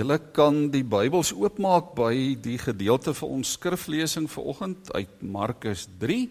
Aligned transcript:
Julle 0.00 0.16
kan 0.32 0.70
die 0.72 0.80
Bybels 0.80 1.28
oopmaak 1.36 1.90
by 1.92 2.14
die 2.40 2.56
gedeelte 2.56 3.12
vir 3.12 3.32
ons 3.34 3.50
skriflesing 3.58 4.30
vanoggend 4.32 4.88
uit 4.96 5.18
Markus 5.20 5.82
3. 6.00 6.22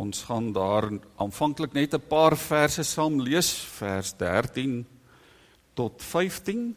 Ons 0.00 0.22
gaan 0.30 0.48
daar 0.56 0.88
aanvanklik 1.20 1.76
net 1.76 1.92
'n 1.92 2.08
paar 2.08 2.36
verse 2.36 2.82
saam 2.82 3.20
lees, 3.20 3.52
vers 3.76 4.14
13 4.16 4.86
tot 5.74 6.00
15. 6.02 6.74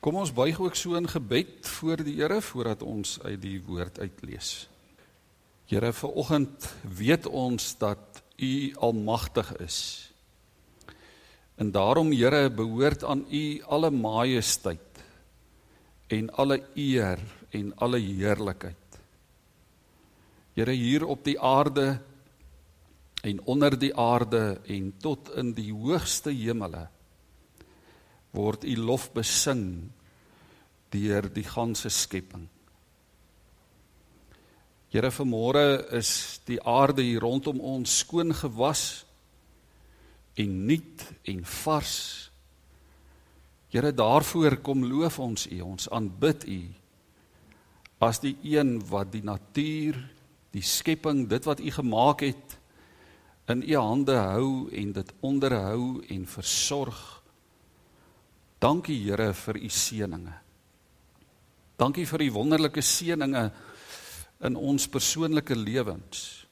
Kom 0.00 0.16
ons 0.16 0.34
buig 0.34 0.58
ook 0.58 0.74
so 0.74 0.94
in 0.94 1.06
gebed 1.06 1.68
voor 1.68 2.02
die 2.02 2.16
Here 2.16 2.42
voordat 2.42 2.82
ons 2.82 3.22
uit 3.22 3.42
die 3.42 3.62
woord 3.62 4.00
uitlees. 4.00 4.68
Here, 5.66 5.92
vanoggend 5.92 6.74
weet 6.82 7.26
ons 7.26 7.78
dat 7.78 8.22
U 8.38 8.74
almagtig 8.74 9.56
is. 9.56 10.09
En 11.60 11.68
daarom 11.70 12.12
Here 12.12 12.48
behoort 12.50 13.04
aan 13.04 13.26
U 13.28 13.62
alle 13.68 13.90
majesteit 13.90 15.02
en 16.08 16.30
alle 16.32 16.62
eer 16.74 17.20
en 17.50 17.72
alle 17.76 17.98
heerlikheid. 18.00 19.00
Here 20.56 20.72
hier 20.72 21.04
op 21.04 21.24
die 21.24 21.36
aarde 21.40 22.00
en 23.22 23.42
onder 23.44 23.76
die 23.78 23.92
aarde 23.96 24.60
en 24.64 24.94
tot 24.98 25.28
in 25.36 25.52
die 25.54 25.68
hoogste 25.72 26.32
hemele 26.32 26.88
word 28.32 28.64
U 28.64 28.76
lof 28.76 29.10
besing 29.12 29.90
deur 30.90 31.28
die 31.28 31.44
ganse 31.44 31.90
skepping. 31.92 32.48
Here 34.90 35.12
vanmôre 35.12 35.92
is 35.98 36.40
die 36.48 36.58
aarde 36.64 37.04
hier 37.04 37.20
rondom 37.22 37.60
ons 37.60 38.00
skoon 38.00 38.32
gewas 38.34 39.04
en 40.40 40.58
nuut 40.66 41.06
en 41.30 41.44
vars. 41.44 41.96
Here 43.70 43.92
daarvoor 43.94 44.58
kom 44.64 44.84
loof 44.88 45.18
ons 45.22 45.46
U, 45.50 45.60
ons 45.62 45.90
aanbid 45.94 46.46
U 46.48 46.60
as 48.00 48.22
die 48.22 48.32
een 48.48 48.78
wat 48.88 49.10
die 49.12 49.22
natuur, 49.24 49.98
die 50.56 50.64
skepping, 50.64 51.26
dit 51.28 51.44
wat 51.44 51.60
U 51.60 51.70
gemaak 51.70 52.24
het 52.24 52.56
in 53.52 53.62
U 53.66 53.76
hande 53.76 54.16
hou 54.16 54.70
en 54.72 54.92
dit 54.96 55.10
onderhou 55.26 56.00
en 56.08 56.26
versorg. 56.26 57.00
Dankie 58.60 58.96
Here 59.04 59.32
vir 59.36 59.58
U 59.60 59.68
seëninge. 59.68 60.36
Dankie 61.80 62.06
vir 62.08 62.24
U 62.24 62.30
wonderlike 62.38 62.82
seëninge 62.84 63.44
in 64.48 64.56
ons 64.56 64.88
persoonlike 64.88 65.56
lewens. 65.56 66.46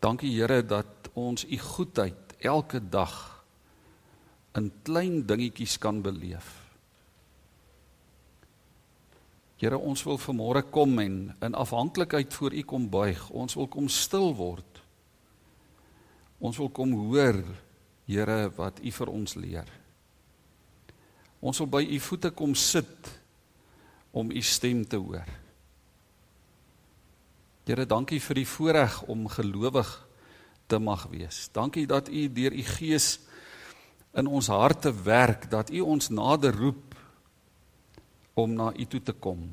Dankie 0.00 0.32
Here 0.36 0.62
dat 0.64 1.10
ons 1.18 1.44
U 1.44 1.58
goedheid 1.58 2.27
elke 2.38 2.80
dag 2.80 3.14
in 4.58 4.70
klein 4.82 5.22
dingetjies 5.26 5.78
kan 5.78 6.02
beleef. 6.02 6.68
Here, 9.58 9.78
ons 9.78 10.04
wil 10.06 10.20
vanmôre 10.22 10.62
kom 10.70 10.98
en 11.02 11.16
in 11.42 11.54
afhanklikheid 11.58 12.34
voor 12.34 12.54
U 12.54 12.62
kom 12.62 12.86
buig. 12.90 13.24
Ons 13.30 13.56
wil 13.58 13.66
kom 13.66 13.88
stil 13.90 14.30
word. 14.38 14.82
Ons 16.38 16.60
wil 16.62 16.70
kom 16.70 16.94
hoor, 16.94 17.42
Here, 18.08 18.48
wat 18.56 18.78
U 18.80 18.90
vir 18.90 19.10
ons 19.12 19.34
leer. 19.36 19.68
Ons 21.44 21.58
wil 21.60 21.68
by 21.74 21.82
U 21.84 21.98
voete 22.06 22.30
kom 22.32 22.54
sit 22.54 23.10
om 24.16 24.30
U 24.30 24.42
stem 24.42 24.84
te 24.88 24.96
hoor. 24.96 25.26
Here, 27.66 27.84
dankie 27.84 28.22
vir 28.22 28.40
die 28.40 28.48
voorreg 28.48 29.02
om 29.12 29.26
gelowig 29.28 29.90
te 30.68 30.78
mag 30.78 31.06
wees. 31.10 31.48
Dankie 31.52 31.86
dat 31.88 32.08
U 32.08 32.28
deur 32.32 32.52
U 32.52 32.62
Gees 32.62 33.18
in 34.14 34.26
ons 34.26 34.48
harte 34.52 34.92
werk, 34.92 35.48
dat 35.50 35.70
U 35.70 35.80
ons 35.80 36.08
nader 36.08 36.54
roep 36.54 36.94
om 38.38 38.54
na 38.54 38.72
U 38.76 38.86
toe 38.86 39.02
te 39.02 39.12
kom. 39.12 39.48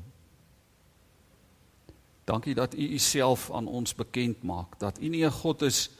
Dankie 2.26 2.54
dat 2.54 2.74
U 2.74 2.92
Uself 2.98 3.50
aan 3.54 3.66
ons 3.66 3.94
bekend 3.94 4.42
maak, 4.42 4.78
dat 4.78 4.98
U 4.98 5.08
nie 5.08 5.24
'n 5.24 5.30
God 5.30 5.62
is 5.62 5.90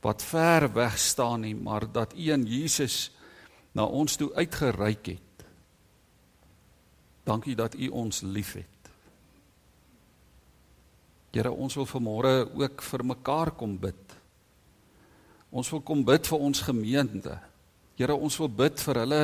wat 0.00 0.22
ver 0.22 0.72
weg 0.72 0.98
staan 0.98 1.40
nie, 1.40 1.54
maar 1.54 1.92
dat 1.92 2.14
U 2.14 2.32
in 2.32 2.46
Jesus 2.46 3.10
na 3.72 3.84
ons 3.84 4.16
toe 4.16 4.34
uitgereik 4.34 5.06
het. 5.06 5.46
Dankie 7.24 7.54
dat 7.56 7.74
U 7.74 7.88
ons 7.88 8.20
liefhet. 8.20 8.66
Here, 11.32 11.50
ons 11.50 11.74
wil 11.74 11.86
vanmôre 11.86 12.50
ook 12.54 12.82
vir 12.82 13.04
mekaar 13.04 13.50
kom 13.56 13.78
bid. 13.78 14.21
Ons 15.52 15.68
wil 15.74 15.82
kom 15.84 16.00
bid 16.04 16.26
vir 16.26 16.44
ons 16.48 16.64
gemeente. 16.64 17.36
Here, 17.98 18.16
ons 18.16 18.38
wil 18.40 18.48
bid 18.48 18.80
vir 18.80 19.02
hulle 19.02 19.22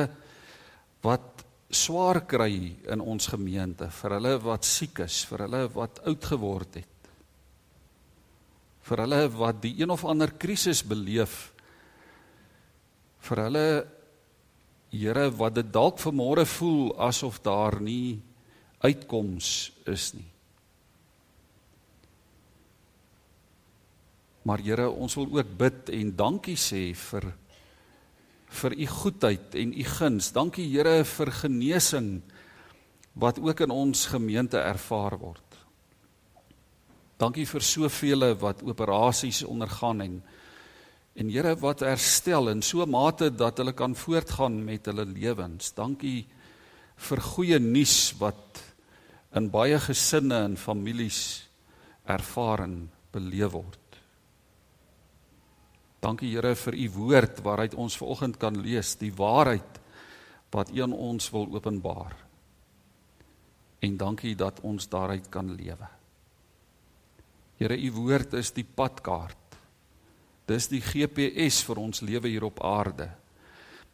wat 1.01 1.43
swaar 1.73 2.21
kry 2.29 2.75
in 2.89 3.01
ons 3.01 3.29
gemeente, 3.29 3.89
vir 3.99 4.15
hulle 4.17 4.35
wat 4.43 4.65
siek 4.65 5.01
is, 5.05 5.23
vir 5.29 5.45
hulle 5.47 5.63
wat 5.73 6.01
oud 6.09 6.27
geword 6.31 6.79
het. 6.81 7.11
Vir 8.89 9.03
hulle 9.05 9.23
wat 9.37 9.61
die 9.65 9.75
een 9.81 9.93
of 9.93 10.05
ander 10.05 10.33
krisis 10.37 10.83
beleef. 10.85 11.49
Vir 13.25 13.45
hulle 13.47 13.69
Here 14.89 15.27
wat 15.37 15.53
dit 15.53 15.67
dalk 15.69 15.99
vanmôre 16.01 16.47
voel 16.49 16.95
asof 17.05 17.37
daar 17.45 17.77
nie 17.77 18.17
uitkoms 18.81 19.69
is 19.85 20.13
nie. 20.15 20.25
Maar 24.47 24.63
Here, 24.63 24.89
ons 24.89 25.15
wil 25.15 25.27
ook 25.39 25.57
bid 25.57 25.89
en 25.89 26.15
dankie 26.15 26.57
sê 26.57 26.89
vir 26.95 27.31
vir 28.49 28.73
u 28.73 28.85
goedheid 28.89 29.55
en 29.61 29.73
u 29.77 29.83
guns. 29.85 30.31
Dankie 30.33 30.65
Here 30.71 31.03
vir 31.05 31.31
genesing 31.43 32.09
wat 33.19 33.39
ook 33.39 33.59
in 33.65 33.73
ons 33.73 34.07
gemeente 34.09 34.57
ervaar 34.57 35.17
word. 35.21 35.57
Dankie 37.19 37.45
vir 37.45 37.65
soveel 37.65 38.29
wat 38.39 38.63
operasies 38.63 39.43
ondergaan 39.43 40.01
en 40.01 40.21
en 41.19 41.29
Here 41.29 41.55
wat 41.59 41.83
herstel 41.83 42.47
in 42.47 42.61
so 42.63 42.85
mate 42.85 43.29
dat 43.35 43.57
hulle 43.59 43.73
kan 43.73 43.95
voortgaan 43.95 44.63
met 44.63 44.85
hulle 44.87 45.05
lewens. 45.05 45.73
Dankie 45.75 46.27
vir 46.95 47.21
goeie 47.21 47.59
nuus 47.59 48.13
wat 48.19 48.61
in 49.35 49.49
baie 49.51 49.79
gesinne 49.83 50.45
en 50.47 50.55
families 50.57 51.49
ervaar 52.07 52.63
en 52.63 52.77
beleef 53.11 53.51
word. 53.51 53.88
Dankie 55.99 56.31
Here 56.31 56.55
vir 56.55 56.75
u 56.79 56.87
woord 56.95 57.41
waaruit 57.43 57.75
ons 57.75 57.97
vanoggend 57.99 58.37
kan 58.39 58.55
lees, 58.55 58.95
die 58.95 59.11
waarheid 59.11 59.79
wat 60.51 60.71
u 60.71 60.81
aan 60.81 60.95
ons 60.95 61.29
wil 61.33 61.47
openbaar. 61.51 62.15
En 63.83 63.97
dankie 63.97 64.35
dat 64.35 64.59
ons 64.63 64.87
daaruit 64.89 65.29
kan 65.29 65.51
lewe. 65.55 65.87
Here, 67.59 67.75
u 67.75 67.91
woord 67.91 68.33
is 68.39 68.51
die 68.55 68.63
padkaart. 68.63 69.57
Dis 70.47 70.69
die 70.71 70.81
GPS 70.81 71.61
vir 71.67 71.81
ons 71.83 72.01
lewe 72.01 72.31
hier 72.31 72.47
op 72.47 72.63
aarde. 72.63 73.09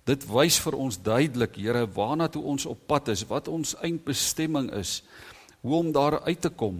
Dit 0.06 0.28
wys 0.30 0.60
vir 0.62 0.78
ons 0.78 1.02
duidelik, 1.02 1.58
Here, 1.58 1.88
waarna 1.90 2.30
toe 2.30 2.44
ons 2.46 2.66
op 2.70 2.86
pad 2.88 3.10
is, 3.10 3.26
wat 3.26 3.50
ons 3.50 3.74
eindbestemming 3.82 4.70
is, 4.78 5.02
hoe 5.66 5.76
om 5.82 5.92
daar 5.92 6.22
uit 6.30 6.42
te 6.42 6.54
kom. 6.54 6.78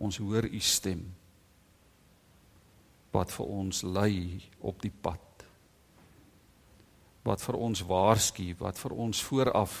Ons 0.00 0.16
hoor 0.16 0.48
u 0.48 0.60
stem 0.64 1.04
wat 3.14 3.32
vir 3.34 3.46
ons 3.46 3.82
lei 3.82 4.40
op 4.60 4.80
die 4.82 4.92
pad. 4.92 5.44
Wat 7.26 7.42
vir 7.42 7.58
ons 7.58 7.82
waarsku, 7.86 8.52
wat 8.58 8.78
vir 8.78 8.94
ons 8.94 9.22
vooraf 9.22 9.78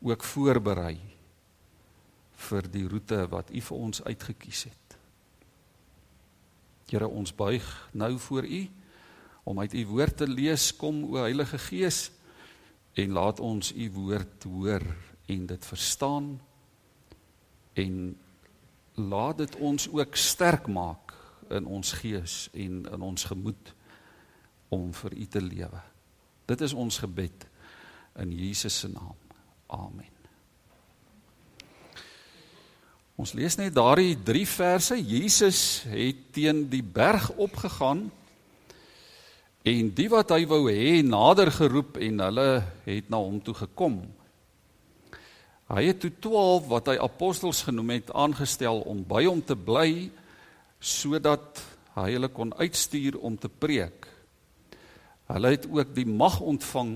ook 0.00 0.24
voorberei 0.24 0.96
vir 2.40 2.68
die 2.72 2.86
roete 2.88 3.26
wat 3.30 3.52
U 3.52 3.60
vir 3.60 3.82
ons 3.88 4.02
uitgekies 4.06 4.64
het. 4.70 4.96
Here, 6.90 7.06
ons 7.06 7.32
buig 7.36 7.66
nou 7.92 8.16
voor 8.18 8.48
U 8.48 8.62
om 9.50 9.60
uit 9.60 9.74
U 9.74 9.84
woord 9.92 10.16
te 10.22 10.26
lees, 10.28 10.70
kom 10.76 11.04
o 11.04 11.20
Heilige 11.20 11.58
Gees 11.68 12.08
en 12.98 13.14
laat 13.14 13.40
ons 13.40 13.72
U 13.72 13.90
woord 13.94 14.48
hoor 14.48 14.84
en 15.30 15.46
dit 15.46 15.68
verstaan 15.68 16.32
en 17.78 17.94
laat 18.98 19.38
dit 19.38 19.56
ons 19.62 19.86
ook 19.92 20.16
sterk 20.18 20.66
maak 20.66 21.09
in 21.50 21.66
ons 21.66 21.92
gees 22.00 22.48
en 22.52 22.84
in 22.86 23.02
ons 23.02 23.24
gemoed 23.24 23.74
om 24.70 24.92
vir 24.94 25.16
U 25.16 25.26
te 25.26 25.42
lewe. 25.42 25.82
Dit 26.46 26.60
is 26.66 26.74
ons 26.74 26.98
gebed 27.02 27.46
in 28.22 28.32
Jesus 28.34 28.78
se 28.82 28.88
naam. 28.88 29.16
Amen. 29.70 30.10
Ons 33.20 33.34
lees 33.36 33.58
net 33.60 33.74
daardie 33.76 34.14
3 34.24 34.46
verse. 34.48 34.96
Jesus 34.96 35.82
het 35.90 36.30
teen 36.32 36.64
die 36.72 36.82
berg 36.82 37.28
opgegaan 37.36 38.06
en 39.68 39.90
die 39.92 40.08
wat 40.08 40.32
hy 40.32 40.46
wou 40.48 40.62
hê 40.70 41.02
nader 41.04 41.50
geroep 41.52 41.98
en 42.00 42.22
hulle 42.24 42.48
het 42.86 43.10
na 43.12 43.20
hom 43.20 43.36
toe 43.44 43.54
gekom. 43.58 44.00
Hy 45.70 45.84
het 45.86 46.00
toe 46.02 46.10
12 46.16 46.70
wat 46.72 46.88
hy 46.90 46.96
apostels 46.98 47.60
genoem 47.68 47.98
het 47.98 48.08
aangestel 48.16 48.80
om 48.88 49.04
by 49.06 49.26
hom 49.28 49.44
te 49.44 49.54
bly 49.54 50.08
sodat 50.80 51.60
hy 51.94 52.08
hulle 52.16 52.30
kon 52.32 52.54
uitstuur 52.56 53.18
om 53.20 53.36
te 53.38 53.48
preek. 53.48 54.08
Hulle 55.30 55.54
het 55.54 55.68
ook 55.70 55.94
die 55.94 56.08
mag 56.08 56.40
ontvang 56.40 56.94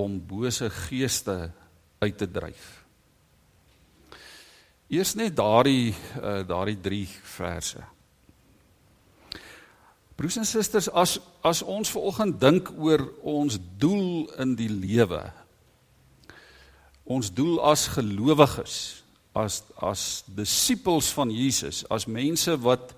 om 0.00 0.18
bose 0.26 0.70
geeste 0.86 1.50
uit 2.00 2.16
te 2.18 2.28
dryf. 2.30 2.80
Eers 4.90 5.14
net 5.14 5.36
daardie 5.38 5.94
uh, 6.18 6.40
daardie 6.48 6.80
3 6.82 7.06
verse. 7.36 7.82
Broers 10.18 10.36
en 10.36 10.48
susters, 10.48 10.90
as 10.90 11.18
as 11.46 11.62
ons 11.62 11.92
vanoggend 11.94 12.40
dink 12.40 12.72
oor 12.76 13.06
ons 13.24 13.56
doel 13.80 14.26
in 14.42 14.56
die 14.58 14.68
lewe. 14.68 15.22
Ons 17.08 17.30
doel 17.32 17.56
as 17.64 17.86
gelowiges, 17.94 18.99
as 19.34 19.62
as 19.80 20.24
disippels 20.26 21.10
van 21.14 21.30
Jesus, 21.30 21.84
as 21.90 22.06
mense 22.06 22.56
wat 22.60 22.94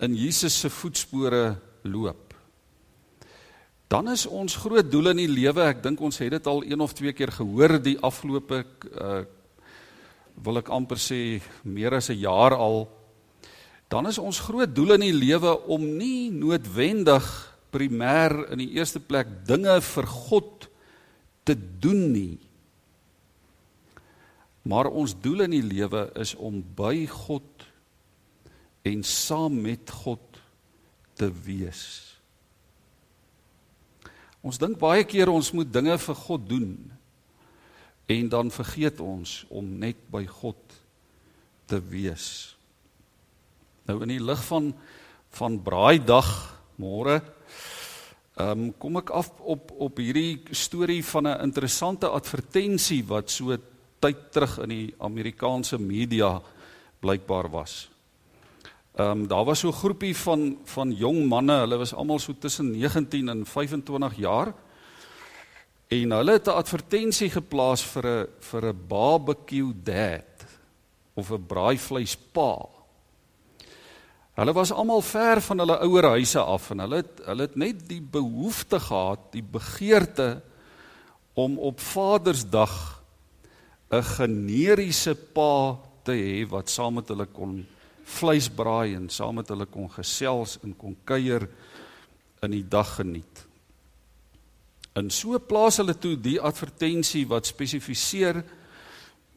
in 0.00 0.14
Jesus 0.14 0.60
se 0.60 0.70
voetspore 0.70 1.58
loop. 1.82 2.34
Dan 3.88 4.08
is 4.12 4.26
ons 4.26 4.56
groot 4.56 4.90
doel 4.90 5.10
in 5.14 5.22
die 5.24 5.30
lewe, 5.32 5.64
ek 5.64 5.82
dink 5.82 6.00
ons 6.00 6.18
het 6.20 6.30
dit 6.36 6.46
al 6.46 6.62
een 6.64 6.80
of 6.80 6.92
twee 6.92 7.12
keer 7.12 7.32
gehoor 7.32 7.78
die 7.82 7.98
afgelope 8.00 8.64
uh 8.94 9.24
wil 10.38 10.60
ek 10.60 10.68
amper 10.70 11.00
sê 11.02 11.40
meer 11.66 11.96
as 11.96 12.10
'n 12.10 12.20
jaar 12.22 12.54
al 12.54 12.86
dan 13.88 14.06
is 14.06 14.18
ons 14.20 14.40
groot 14.44 14.68
doel 14.68 14.98
in 14.98 15.06
die 15.06 15.16
lewe 15.16 15.54
om 15.72 15.84
nie 15.96 16.28
noodwendig 16.30 17.24
primêr 17.72 18.52
in 18.52 18.60
die 18.60 18.74
eerste 18.76 19.00
plek 19.00 19.30
dinge 19.48 19.80
vir 19.80 20.06
God 20.06 20.68
te 21.48 21.56
doen 21.56 22.12
nie. 22.12 22.36
Maar 24.68 24.90
ons 24.92 25.14
doel 25.16 25.46
in 25.46 25.54
die 25.56 25.64
lewe 25.64 26.04
is 26.20 26.34
om 26.36 26.60
by 26.76 27.06
God 27.08 27.64
en 28.88 29.00
saam 29.04 29.56
met 29.64 29.90
God 30.04 30.40
te 31.18 31.28
wees. 31.44 31.86
Ons 34.44 34.60
dink 34.60 34.78
baie 34.80 35.06
keer 35.08 35.32
ons 35.32 35.50
moet 35.56 35.70
dinge 35.72 35.96
vir 35.98 36.20
God 36.26 36.44
doen 36.50 36.76
en 38.08 38.28
dan 38.32 38.52
vergeet 38.52 39.00
ons 39.04 39.42
om 39.52 39.66
net 39.80 39.98
by 40.12 40.22
God 40.28 40.60
te 41.68 41.80
wees. 41.90 42.28
Nou 43.88 43.98
in 44.04 44.16
die 44.16 44.22
lig 44.22 44.44
van 44.48 44.72
van 45.38 45.58
Braaidag 45.60 46.28
môre 46.80 47.18
ehm 48.38 48.52
um, 48.52 48.68
kom 48.80 48.96
ek 49.00 49.10
af 49.12 49.28
op 49.40 49.74
op 49.76 49.98
hierdie 50.00 50.54
storie 50.56 51.02
van 51.04 51.26
'n 51.26 51.42
interessante 51.48 52.08
advertensie 52.08 53.02
wat 53.04 53.30
so 53.30 53.56
tyd 53.98 54.32
terug 54.32 54.58
in 54.58 54.68
die 54.68 54.94
Amerikaanse 54.98 55.78
media 55.78 56.40
blykbaar 57.00 57.50
was. 57.50 57.88
Ehm 58.98 59.10
um, 59.10 59.26
daar 59.28 59.44
was 59.44 59.58
so 59.58 59.68
'n 59.68 59.72
groepie 59.72 60.16
van 60.16 60.58
van 60.64 60.92
jong 60.92 61.26
manne, 61.26 61.52
hulle 61.52 61.76
was 61.76 61.94
almal 61.94 62.18
so 62.18 62.34
tussen 62.38 62.70
19 62.70 63.28
en 63.28 63.46
25 63.46 64.16
jaar. 64.16 64.54
En 65.88 66.10
hulle 66.10 66.32
het 66.32 66.46
'n 66.46 66.50
advertensie 66.50 67.30
geplaas 67.30 67.82
vir 67.82 68.06
'n 68.06 68.26
vir 68.40 68.64
'n 68.64 68.86
barbecue 68.88 69.72
dad 69.82 70.46
of 71.14 71.30
'n 71.30 71.46
braaivleispa. 71.46 72.68
Hulle 74.34 74.52
was 74.52 74.72
almal 74.72 75.00
ver 75.00 75.40
van 75.40 75.58
hulle 75.58 75.78
ouer 75.78 76.04
huise 76.04 76.40
af 76.40 76.70
en 76.70 76.78
hulle 76.78 76.96
het 76.96 77.20
hulle 77.24 77.42
het 77.42 77.56
net 77.56 77.88
die 77.88 78.02
behoefte 78.02 78.80
gehad, 78.80 79.18
die 79.32 79.42
begeerte 79.42 80.42
om 81.34 81.58
op 81.58 81.80
Vadersdag 81.80 82.97
'n 83.90 84.02
generiese 84.02 85.14
pa 85.14 85.78
te 86.04 86.12
hê 86.12 86.46
wat 86.48 86.68
saam 86.68 86.94
met 86.94 87.08
hulle 87.08 87.26
kon 87.26 87.66
vleis 88.04 88.48
braai 88.48 88.94
en 88.96 89.08
saam 89.08 89.40
met 89.40 89.48
hulle 89.48 89.66
kon 89.66 89.88
gesels 89.88 90.58
en 90.64 90.74
kon 90.76 90.96
kuier 91.04 91.48
in 92.42 92.50
die 92.50 92.64
dag 92.68 92.96
geniet. 92.96 93.44
En 94.96 95.10
so 95.10 95.38
plaas 95.38 95.78
hulle 95.80 95.94
toe 95.94 96.16
die 96.16 96.38
advertensie 96.40 97.26
wat 97.28 97.46
spesifiseer 97.46 98.42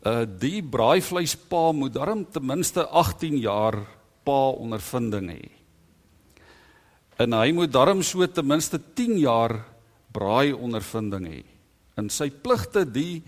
uh 0.01 0.25
die 0.25 0.63
braaivleispa 0.65 1.71
moet 1.77 1.94
darm 1.94 2.24
ten 2.25 2.45
minste 2.45 2.88
18 2.88 3.38
jaar 3.38 3.77
pa 4.25 4.39
ondervinding 4.57 5.30
hê. 5.30 5.44
En 7.21 7.38
hy 7.38 7.51
moet 7.53 7.71
darm 7.71 8.01
so 8.01 8.25
ten 8.25 8.48
minste 8.48 8.80
10 8.98 9.19
jaar 9.21 9.59
braai 10.12 10.53
ondervinding 10.57 11.27
hê. 11.30 11.44
In 12.01 12.09
sy 12.09 12.31
pligte 12.31 12.81
die 12.89 13.21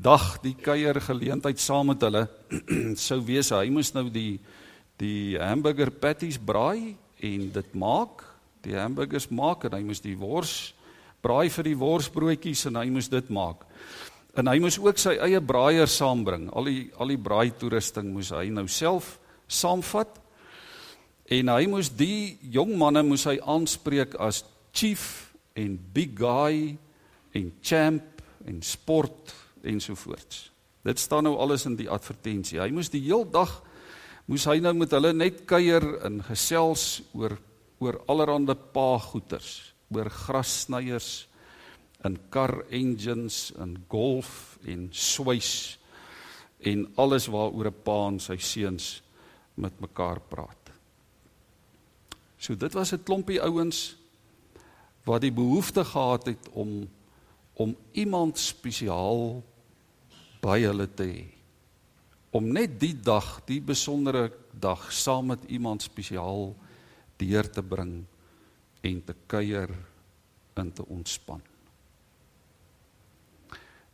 dag 0.00 0.38
die 0.40 0.54
kuier 0.56 0.96
geleentheid 1.04 1.60
saam 1.60 1.90
met 1.92 2.04
hulle 2.06 2.24
sou 3.08 3.20
wees 3.26 3.52
hy 3.52 3.66
moes 3.72 3.92
nou 3.92 4.06
die 4.12 4.40
die 5.00 5.36
hamburger 5.40 5.90
patties 5.92 6.36
braai 6.36 6.96
en 7.24 7.46
dit 7.52 7.74
maak, 7.76 8.24
die 8.64 8.76
hamburgers 8.76 9.30
maak 9.32 9.64
en 9.64 9.76
hy 9.76 9.80
moes 9.84 10.02
die 10.04 10.16
wors 10.20 10.74
braai 11.24 11.50
vir 11.52 11.68
die 11.70 11.78
worsbroodjies 11.80 12.66
en 12.70 12.78
hy 12.80 12.86
moes 12.92 13.10
dit 13.12 13.32
maak. 13.32 13.66
En 14.40 14.48
hy 14.48 14.56
moes 14.62 14.78
ook 14.80 15.00
sy 15.00 15.16
eie 15.20 15.40
braaier 15.44 15.88
saambring. 15.90 16.48
Al 16.56 16.68
die 16.70 16.82
al 17.00 17.12
die 17.12 17.20
braai 17.20 17.50
toerusting 17.60 18.12
moes 18.14 18.30
hy 18.32 18.46
nou 18.52 18.66
self 18.72 19.18
saamvat. 19.50 20.16
En 21.30 21.52
hy 21.52 21.66
moes 21.70 21.90
die 21.92 22.38
jong 22.54 22.72
manne 22.78 23.02
moes 23.06 23.26
hy 23.28 23.36
aanspreek 23.40 24.16
as 24.20 24.44
chief 24.72 25.32
en 25.58 25.76
big 25.92 26.16
guy 26.18 26.76
en 27.36 27.52
champ 27.60 28.24
en 28.48 28.62
sport 28.64 29.34
ensovoorts. 29.62 30.50
Dit 30.82 30.98
staan 30.98 31.24
nou 31.24 31.36
alles 31.36 31.66
in 31.68 31.76
die 31.76 31.90
advertensie. 31.90 32.60
Hy 32.60 32.70
moes 32.72 32.90
die 32.92 33.02
heel 33.04 33.26
dag 33.30 33.62
moes 34.30 34.46
hy 34.46 34.60
nou 34.62 34.72
met 34.78 34.92
hulle 34.94 35.12
net 35.12 35.44
kuier 35.48 35.84
en 36.06 36.20
gesels 36.22 37.02
oor 37.12 37.36
oor 37.80 37.96
allerlei 38.12 38.54
pa 38.74 38.98
goeters, 39.00 39.72
oor 39.88 40.10
grassnyers 40.12 41.26
en 42.04 42.18
car 42.32 42.60
engines 42.68 43.54
en 43.56 43.78
golf 43.88 44.58
en 44.68 44.90
swys 44.92 45.78
en 46.60 46.84
alles 47.00 47.26
waaroor 47.32 47.70
'n 47.72 47.82
pa 47.84 47.98
en 48.08 48.18
sy 48.20 48.36
seuns 48.36 49.02
met 49.56 49.80
mekaar 49.80 50.20
praat. 50.20 50.70
So 52.38 52.54
dit 52.54 52.72
was 52.72 52.92
'n 52.92 53.04
klompie 53.04 53.40
ouens 53.40 53.96
wat 55.04 55.20
die 55.20 55.32
behoefte 55.32 55.84
gehad 55.84 56.26
het 56.26 56.48
om 56.52 56.88
om 57.54 57.76
iemand 57.92 58.38
spesiaal 58.38 59.42
by 60.42 60.60
hulle 60.64 60.88
te 60.96 61.06
hê. 61.08 61.26
Om 62.30 62.52
net 62.54 62.78
die 62.80 62.94
dag, 62.94 63.40
die 63.48 63.60
besondere 63.60 64.28
dag 64.52 64.86
saam 64.94 65.32
met 65.32 65.46
iemand 65.50 65.82
spesiaal 65.82 66.52
deur 67.20 67.50
te 67.50 67.62
bring 67.62 68.04
en 68.86 69.04
te 69.04 69.16
kuier 69.26 69.72
en 70.54 70.72
te 70.72 70.86
ontspan. 70.86 71.42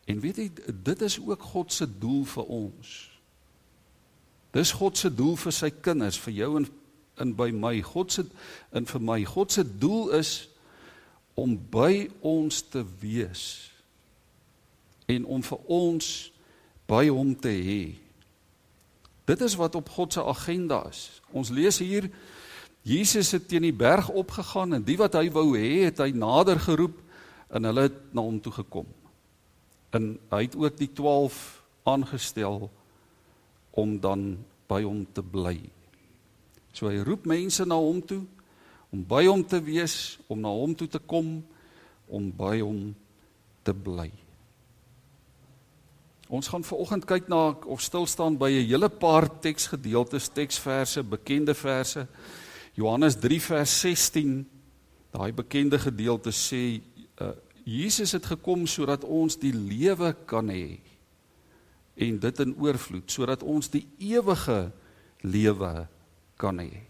En 0.06 0.20
weet 0.22 0.36
jy, 0.38 0.50
dit 0.86 1.02
is 1.02 1.18
ook 1.18 1.42
God 1.42 1.72
se 1.72 1.86
doel 1.98 2.24
vir 2.30 2.50
ons. 2.60 2.96
Dis 4.54 4.72
God 4.72 4.98
se 4.98 5.10
doel 5.12 5.34
vir 5.40 5.52
sy 5.52 5.70
kinders, 5.82 6.18
vir 6.22 6.36
jou 6.36 6.52
en 6.60 6.68
in 7.24 7.32
by 7.36 7.48
my. 7.50 7.80
God 7.82 8.12
se 8.12 8.26
in 8.76 8.86
vir 8.86 9.02
my. 9.02 9.18
God 9.24 9.52
se 9.52 9.64
doel 9.64 10.12
is 10.18 10.34
om 11.36 11.56
by 11.56 12.06
ons 12.24 12.62
te 12.70 12.84
wees 13.00 13.44
en 15.12 15.26
om 15.28 15.42
vir 15.44 15.68
ons 15.70 16.06
by 16.86 17.06
hom 17.10 17.34
te 17.34 17.50
hê. 17.50 17.82
Dit 19.26 19.42
is 19.42 19.56
wat 19.58 19.74
op 19.74 19.88
God 19.90 20.14
se 20.14 20.22
agenda 20.22 20.84
is. 20.90 21.20
Ons 21.34 21.50
lees 21.50 21.80
hier 21.82 22.10
Jesus 22.86 23.32
het 23.34 23.48
teen 23.50 23.64
die 23.66 23.74
berg 23.74 24.06
opgegaan 24.14 24.76
en 24.76 24.84
die 24.86 24.94
wat 25.00 25.16
hy 25.18 25.26
wou 25.34 25.56
hê, 25.58 25.88
het 25.88 25.98
hy 25.98 26.12
nader 26.14 26.60
geroep 26.62 27.00
en 27.50 27.66
hulle 27.66 27.88
het 27.88 27.96
na 28.14 28.22
hom 28.22 28.38
toe 28.42 28.52
gekom. 28.54 28.86
En 29.90 30.12
hy 30.30 30.42
het 30.44 30.54
ook 30.54 30.76
die 30.78 30.92
12 30.94 31.40
aangestel 31.86 32.68
om 33.74 33.96
dan 33.98 34.36
by 34.70 34.84
hom 34.86 35.02
te 35.14 35.22
bly. 35.22 35.58
So 36.70 36.86
hy 36.90 37.02
roep 37.02 37.26
mense 37.26 37.66
na 37.66 37.78
hom 37.80 37.98
toe 38.06 38.22
om 38.94 39.02
by 39.02 39.24
hom 39.26 39.42
te 39.42 39.58
wees, 39.60 40.16
om 40.30 40.38
na 40.40 40.52
hom 40.54 40.74
toe 40.78 40.86
te 40.88 41.02
kom, 41.02 41.40
om 42.06 42.30
by 42.30 42.60
hom 42.62 42.94
te 43.66 43.74
bly. 43.74 44.08
Ons 46.26 46.48
gaan 46.50 46.64
vanoggend 46.64 47.04
kyk 47.06 47.28
na 47.30 47.54
of 47.70 47.80
stil 47.80 48.06
staan 48.06 48.34
by 48.38 48.50
'n 48.50 48.66
hele 48.66 48.88
paar 48.88 49.30
teksgedeeltes, 49.40 50.28
teksverse, 50.28 51.02
bekende 51.02 51.54
verse. 51.54 52.06
Johannes 52.74 53.14
3 53.14 53.40
vers 53.40 53.80
16. 53.80 54.48
Daai 55.10 55.32
bekende 55.32 55.78
gedeelte 55.78 56.30
sê 56.30 56.82
uh, 57.20 57.30
Jesus 57.64 58.12
het 58.12 58.26
gekom 58.26 58.66
sodat 58.66 59.04
ons 59.04 59.36
die 59.36 59.52
lewe 59.52 60.16
kan 60.26 60.48
hê 60.48 60.80
en 61.96 62.18
dit 62.18 62.40
in 62.40 62.54
oorvloed, 62.58 63.10
sodat 63.10 63.42
ons 63.42 63.70
die 63.70 63.86
ewige 63.98 64.72
lewe 65.20 65.88
kan 66.36 66.58
hê. 66.58 66.82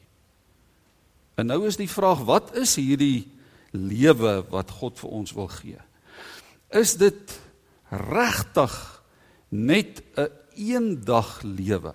En 1.37 1.47
nou 1.47 1.67
is 1.67 1.77
die 1.77 1.89
vraag, 1.89 2.25
wat 2.25 2.57
is 2.57 2.77
hierdie 2.77 3.29
lewe 3.71 4.43
wat 4.51 4.71
God 4.71 4.99
vir 4.99 5.11
ons 5.11 5.33
wil 5.33 5.49
gee? 5.49 5.79
Is 6.73 6.97
dit 6.97 7.41
regtig 7.91 8.96
net 9.65 10.03
'n 10.17 10.29
eendag 10.55 11.43
lewe? 11.43 11.95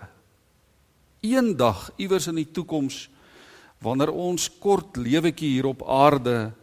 Eendag 1.21 1.91
iewers 1.97 2.27
in 2.27 2.35
die 2.35 2.51
toekoms 2.51 3.09
wanneer 3.81 4.11
ons 4.11 4.49
kort 4.59 4.97
lewetjie 4.97 5.49
hier 5.49 5.65
op 5.65 5.83
aarde 5.83 6.53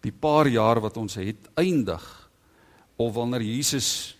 die 0.00 0.12
paar 0.12 0.46
jaar 0.46 0.80
wat 0.80 0.96
ons 0.96 1.14
het 1.14 1.48
eindig 1.54 2.30
of 2.96 3.14
wanneer 3.14 3.42
Jesus 3.42 4.16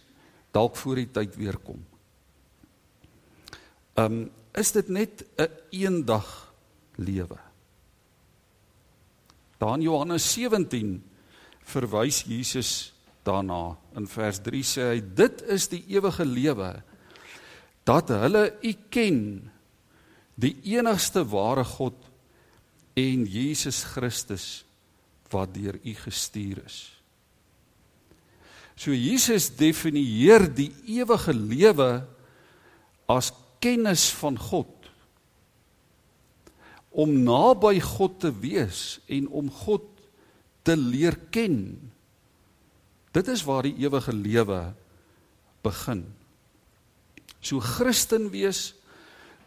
dalk 0.53 0.77
voor 0.77 1.01
die 1.01 1.11
tyd 1.13 1.37
weer 1.37 1.57
kom. 1.57 1.85
Um 3.99 4.31
is 4.59 4.73
dit 4.73 4.89
net 4.89 5.25
'n 5.37 5.43
een 5.43 5.51
eendag 5.71 6.53
lewe. 6.97 7.39
Dan 9.59 9.83
Johannes 9.83 10.33
17 10.33 11.03
verwys 11.63 12.23
Jesus 12.23 12.95
daarna. 13.29 13.77
In 13.99 14.09
vers 14.09 14.41
3 14.45 14.65
sê 14.65 14.91
hy 14.95 15.01
dit 15.21 15.45
is 15.53 15.69
die 15.73 15.85
ewige 15.95 16.25
lewe 16.27 16.73
dat 17.89 18.11
hulle 18.13 18.49
U 18.65 18.73
ken 18.93 19.21
die 20.39 20.55
enigste 20.75 21.25
ware 21.29 21.65
God 21.67 21.97
en 22.99 23.25
Jesus 23.29 23.85
Christus 23.95 24.47
wat 25.33 25.53
deur 25.57 25.79
U 25.81 25.95
gestuur 26.05 26.63
is. 26.65 26.79
So 28.79 28.95
Jesus 28.95 29.49
definieer 29.59 30.47
die 30.55 30.71
ewige 30.87 31.35
lewe 31.35 31.91
as 33.11 33.33
kennis 33.59 34.07
van 34.21 34.39
God. 34.39 34.71
Om 36.95 37.17
naby 37.27 37.81
God 37.83 38.21
te 38.23 38.31
wees 38.31 39.01
en 39.11 39.27
om 39.35 39.51
God 39.65 39.87
te 40.63 40.77
leer 40.79 41.19
ken. 41.35 41.59
Dit 43.17 43.29
is 43.33 43.45
waar 43.47 43.65
die 43.67 43.77
ewige 43.81 44.13
lewe 44.13 44.75
begin. 45.65 46.05
So 47.41 47.61
Christen 47.61 48.29
wees, 48.31 48.75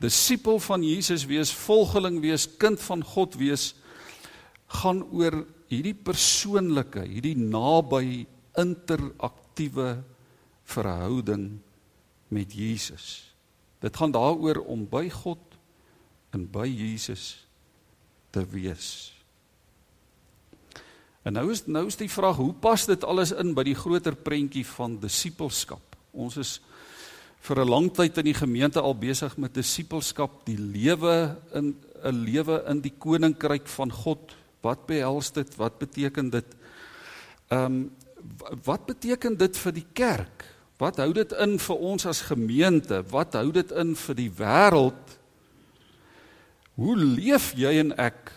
disipel 0.02 0.60
van 0.60 0.84
Jesus 0.84 1.26
wees, 1.30 1.52
volgeling 1.54 2.20
wees, 2.24 2.48
kind 2.58 2.82
van 2.82 3.04
God 3.06 3.38
wees 3.38 3.72
gaan 4.72 5.04
oor 5.12 5.44
hierdie 5.72 5.96
persoonlike, 5.96 7.04
hierdie 7.06 7.36
naby 7.38 8.26
interaktiewe 8.60 10.00
verhouding 10.72 11.60
met 12.32 12.56
Jesus. 12.56 13.34
Dit 13.84 13.98
gaan 13.98 14.14
daaroor 14.16 14.64
om 14.72 14.86
by 14.90 15.08
God 15.12 15.42
en 16.32 16.48
by 16.48 16.68
Jesus 16.70 17.46
te 18.32 18.44
wees. 18.48 19.12
En 21.24 21.34
nou 21.38 21.52
is 21.54 21.66
nou 21.70 21.86
is 21.88 22.00
die 22.00 22.10
vraag, 22.10 22.40
hoe 22.42 22.54
pas 22.54 22.86
dit 22.90 23.04
alles 23.06 23.32
in 23.32 23.54
by 23.54 23.66
die 23.68 23.78
groter 23.78 24.16
prentjie 24.18 24.66
van 24.66 24.98
disippelskap? 25.02 25.98
Ons 26.12 26.38
is 26.42 26.62
vir 27.42 27.62
'n 27.62 27.70
lang 27.70 27.90
tyd 27.94 28.18
in 28.18 28.26
die 28.26 28.38
gemeente 28.38 28.82
al 28.82 28.96
besig 28.96 29.38
met 29.38 29.54
disippelskap, 29.54 30.46
die 30.46 30.58
lewe 30.58 31.38
in 31.54 31.76
'n 32.04 32.24
lewe 32.26 32.64
in 32.68 32.82
die 32.82 32.94
koninkryk 32.98 33.68
van 33.68 33.92
God. 33.92 34.36
Wat 34.62 34.86
behels 34.88 35.32
dit? 35.32 35.56
Wat 35.58 35.78
beteken 35.80 36.30
dit? 36.30 36.46
Ehm 37.50 37.66
um, 37.66 37.92
wat 38.64 38.86
beteken 38.86 39.38
dit 39.38 39.58
vir 39.58 39.72
die 39.72 39.88
kerk? 39.94 40.46
Wat 40.78 40.98
hou 40.98 41.14
dit 41.14 41.32
in 41.32 41.60
vir 41.60 41.78
ons 41.78 42.06
as 42.06 42.22
gemeente? 42.22 43.04
Wat 43.10 43.34
hou 43.34 43.52
dit 43.52 43.72
in 43.72 43.96
vir 43.96 44.16
die 44.16 44.30
wêreld? 44.30 45.18
Hoe 46.76 46.96
leef 46.98 47.54
jy 47.54 47.80
en 47.80 47.98
ek 47.98 48.32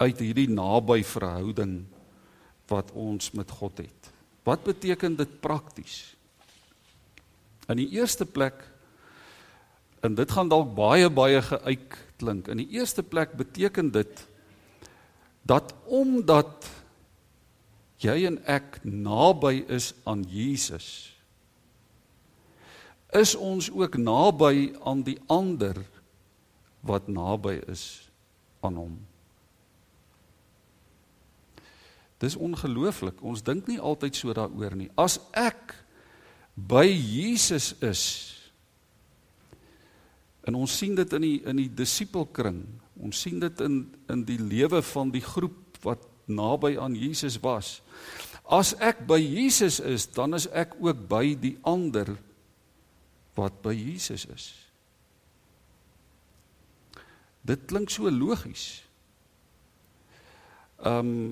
uit 0.00 0.18
hierdie 0.18 0.48
naby 0.48 1.02
verhouding 1.04 1.84
wat 2.70 2.92
ons 2.94 3.32
met 3.36 3.50
God 3.50 3.82
het? 3.82 4.10
Wat 4.46 4.62
beteken 4.64 5.16
dit 5.18 5.40
prakties? 5.42 6.14
In 7.70 7.82
die 7.82 7.90
eerste 7.98 8.26
plek 8.26 8.62
en 10.00 10.16
dit 10.16 10.30
gaan 10.32 10.48
dalk 10.48 10.72
baie 10.74 11.10
baie 11.12 11.42
geuit 11.44 11.98
klink. 12.20 12.48
In 12.48 12.62
die 12.62 12.70
eerste 12.78 13.02
plek 13.02 13.36
beteken 13.36 13.90
dit 13.92 14.26
dat 15.42 15.74
omdat 15.84 16.68
jy 18.00 18.24
en 18.28 18.38
ek 18.48 18.80
naby 18.84 19.60
is 19.68 19.92
aan 20.08 20.24
Jesus 20.28 21.10
is 23.12 23.34
ons 23.34 23.70
ook 23.74 23.98
naby 23.98 24.70
aan 24.86 25.02
die 25.02 25.18
ander 25.26 25.82
wat 26.86 27.08
naby 27.10 27.58
is 27.68 28.06
aan 28.64 28.78
hom 28.78 28.94
Dis 32.20 32.36
ongelooflik 32.36 33.22
ons 33.24 33.42
dink 33.42 33.68
nie 33.70 33.80
altyd 33.80 34.16
so 34.16 34.34
daaroor 34.36 34.76
nie 34.76 34.90
as 35.00 35.18
ek 35.32 35.74
by 36.54 36.84
Jesus 36.84 37.72
is 37.80 38.04
en 40.44 40.58
ons 40.58 40.78
sien 40.82 40.94
dit 40.98 41.16
in 41.16 41.24
die 41.24 41.38
in 41.48 41.62
die 41.62 41.70
disipelkring 41.72 42.62
ons 43.00 43.24
sien 43.24 43.40
dit 43.40 43.64
in 43.64 43.82
in 44.12 44.24
die 44.28 44.40
lewe 44.40 44.82
van 44.92 45.12
die 45.14 45.24
groep 45.24 45.80
wat 45.84 46.04
naby 46.30 46.76
aan 46.78 46.94
Jesus 46.94 47.38
was. 47.42 47.80
As 48.50 48.72
ek 48.82 49.04
by 49.06 49.18
Jesus 49.18 49.78
is, 49.82 50.06
dan 50.10 50.34
is 50.38 50.48
ek 50.50 50.74
ook 50.82 51.04
by 51.10 51.34
die 51.38 51.56
ander 51.66 52.14
wat 53.38 53.60
by 53.62 53.74
Jesus 53.74 54.26
is. 54.30 54.48
Dit 57.46 57.66
klink 57.70 57.90
so 57.90 58.10
logies. 58.10 58.82
Ehm 60.80 61.14
um, 61.14 61.22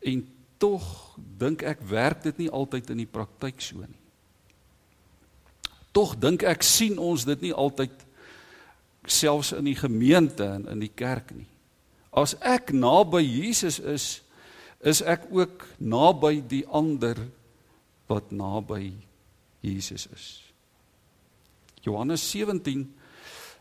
en 0.00 0.22
tog 0.60 0.84
dink 1.16 1.64
ek 1.66 1.82
werk 1.88 2.22
dit 2.28 2.44
nie 2.44 2.50
altyd 2.52 2.92
in 2.92 3.02
die 3.02 3.10
praktyk 3.10 3.60
so 3.64 3.80
nie. 3.80 3.98
Tog 5.96 6.14
dink 6.20 6.44
ek 6.46 6.62
sien 6.62 6.98
ons 7.00 7.24
dit 7.26 7.48
nie 7.48 7.54
altyd 7.56 7.94
selfs 9.10 9.54
in 9.56 9.66
die 9.66 9.78
gemeente 9.78 10.46
en 10.46 10.68
in 10.70 10.82
die 10.82 10.92
kerk 10.92 11.32
nie. 11.34 11.48
As 12.10 12.36
ek 12.42 12.72
naby 12.74 13.22
Jesus 13.24 13.78
is, 13.80 14.06
is 14.82 15.00
ek 15.02 15.28
ook 15.32 15.64
naby 15.78 16.40
die 16.46 16.64
ander 16.66 17.18
wat 18.10 18.32
naby 18.34 18.92
Jesus 19.62 20.06
is. 20.12 20.26
Johannes 21.84 22.24
17 22.32 22.88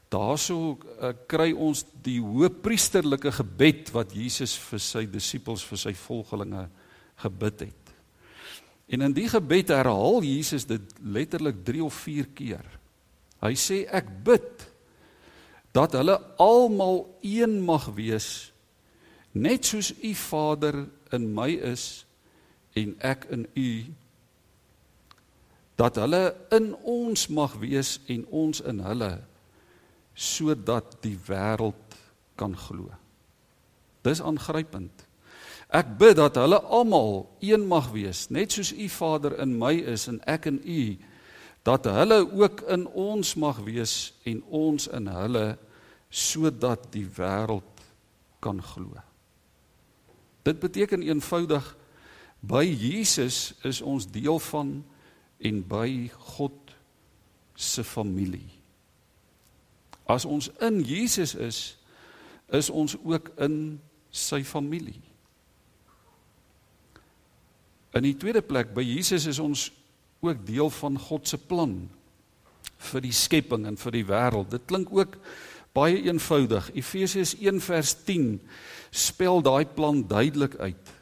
daarso 0.09 0.73
uh, 0.73 1.11
kry 1.29 1.51
ons 1.53 1.83
die 2.03 2.17
hoëpriesterlike 2.21 3.31
gebed 3.39 3.91
wat 3.93 4.15
Jesus 4.17 4.55
vir 4.69 4.81
sy 4.81 5.05
disippels 5.09 5.63
vir 5.69 5.81
sy 5.81 5.93
volgelinge 5.97 6.65
gebid 7.21 7.67
het. 7.67 7.93
En 8.89 9.05
in 9.05 9.13
die 9.13 9.27
gebed 9.29 9.69
herhaal 9.69 10.23
Jesus 10.25 10.65
dit 10.65 10.95
letterlik 11.05 11.61
3 11.65 11.83
of 11.85 11.93
4 12.07 12.31
keer. 12.33 12.65
Hy 13.39 13.53
sê 13.53 13.83
ek 13.85 14.09
bid 14.25 14.65
dat 15.77 15.93
hulle 15.93 16.17
almal 16.41 17.05
een 17.21 17.59
mag 17.61 17.91
wees 17.93 18.49
net 19.37 19.65
soos 19.69 19.93
u 19.93 20.13
Vader 20.17 20.87
in 21.13 21.29
my 21.33 21.51
is 21.53 22.05
en 22.73 22.95
ek 23.05 23.27
in 23.29 23.45
u 23.53 23.71
dat 25.79 25.95
hulle 26.01 26.23
in 26.55 26.73
ons 26.81 27.27
mag 27.31 27.53
wees 27.61 27.99
en 28.11 28.25
ons 28.25 28.61
in 28.67 28.81
hulle 28.83 29.11
sodat 30.19 30.97
die 31.05 31.15
wêreld 31.29 31.95
kan 32.39 32.55
glo. 32.57 32.89
Dis 34.03 34.19
aangrypend. 34.19 35.05
Ek 35.69 35.93
bid 35.99 36.17
dat 36.17 36.35
hulle 36.41 36.59
almal 36.65 37.29
een 37.45 37.63
mag 37.69 37.91
wees, 37.93 38.25
net 38.33 38.51
soos 38.51 38.73
u 38.73 38.89
Vader 38.89 39.37
in 39.39 39.53
my 39.61 39.75
is 39.93 40.07
en 40.11 40.17
ek 40.27 40.49
in 40.49 40.59
u, 40.65 40.83
dat 41.63 41.85
hulle 41.85 42.23
ook 42.25 42.63
in 42.73 42.87
ons 42.97 43.35
mag 43.39 43.61
wees 43.67 44.11
en 44.27 44.41
ons 44.49 44.87
in 44.97 45.07
hulle 45.13 45.45
sodat 46.09 46.89
die 46.91 47.05
wêreld 47.05 47.83
kan 48.41 48.63
glo. 48.63 48.97
Dit 50.43 50.59
beteken 50.59 51.05
eenvoudig 51.05 51.75
by 52.39 52.63
Jesus 52.65 53.53
is 53.67 53.83
ons 53.85 54.07
deel 54.09 54.39
van 54.49 54.79
en 55.39 55.59
by 55.67 56.09
God 56.35 56.73
se 57.55 57.83
familie. 57.83 58.58
As 60.09 60.25
ons 60.25 60.49
in 60.65 60.81
Jesus 60.81 61.35
is, 61.37 61.59
is 62.49 62.69
ons 62.73 62.95
ook 63.05 63.29
in 63.37 63.77
sy 64.09 64.41
familie. 64.43 64.97
In 67.93 68.05
die 68.05 68.15
tweede 68.17 68.41
plek 68.45 68.73
by 68.73 68.81
Jesus 68.85 69.27
is 69.29 69.39
ons 69.41 69.67
ook 70.25 70.41
deel 70.47 70.69
van 70.73 70.97
God 70.99 71.29
se 71.29 71.37
plan 71.37 71.75
vir 72.89 73.03
die 73.05 73.13
skepping 73.13 73.67
en 73.69 73.77
vir 73.77 73.97
die 73.99 74.05
wêreld. 74.07 74.49
Dit 74.49 74.65
klink 74.69 74.89
ook 74.93 75.17
baie 75.77 75.99
eenvoudig. 76.07 76.71
Efesiërs 76.77 77.35
1 77.37 77.61
vers 77.61 77.93
10 78.07 78.31
spel 78.89 79.43
daai 79.45 79.65
plan 79.65 80.01
duidelik 80.07 80.57
uit. 80.57 80.95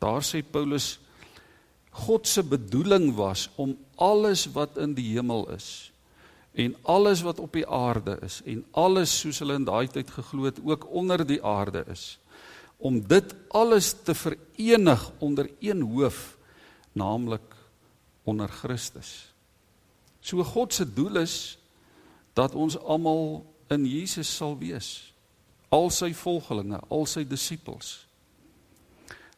Daar 0.00 0.24
sê 0.24 0.40
Paulus 0.40 0.96
God 2.06 2.28
se 2.28 2.44
bedoeling 2.44 3.14
was 3.16 3.48
om 3.56 3.76
alles 3.96 4.44
wat 4.52 4.76
in 4.80 4.92
die 4.96 5.14
hemel 5.16 5.46
is 5.54 5.90
en 6.56 6.76
alles 6.82 7.20
wat 7.22 7.38
op 7.38 7.52
die 7.52 7.66
aarde 7.68 8.16
is 8.24 8.40
en 8.48 8.64
alles 8.72 9.12
soos 9.20 9.42
hulle 9.42 9.58
in 9.60 9.66
daai 9.68 9.88
tyd 9.92 10.10
geglo 10.10 10.48
het 10.48 10.60
ook 10.64 10.86
onder 10.88 11.20
die 11.26 11.42
aarde 11.44 11.84
is 11.92 12.16
om 12.76 13.00
dit 13.08 13.34
alles 13.56 13.92
te 14.04 14.14
verenig 14.14 15.10
onder 15.18 15.50
een 15.60 15.80
hoof 15.80 16.36
naamlik 16.92 17.54
onder 18.24 18.48
Christus. 18.48 19.32
So 20.20 20.44
God 20.44 20.74
se 20.74 20.84
doel 20.92 21.16
is 21.16 21.58
dat 22.36 22.54
ons 22.54 22.76
almal 22.78 23.46
in 23.72 23.86
Jesus 23.86 24.28
sal 24.36 24.58
wees 24.58 25.12
al 25.68 25.90
sy 25.90 26.12
volgelinge, 26.14 26.78
al 26.88 27.06
sy 27.10 27.24
disippels 27.26 28.06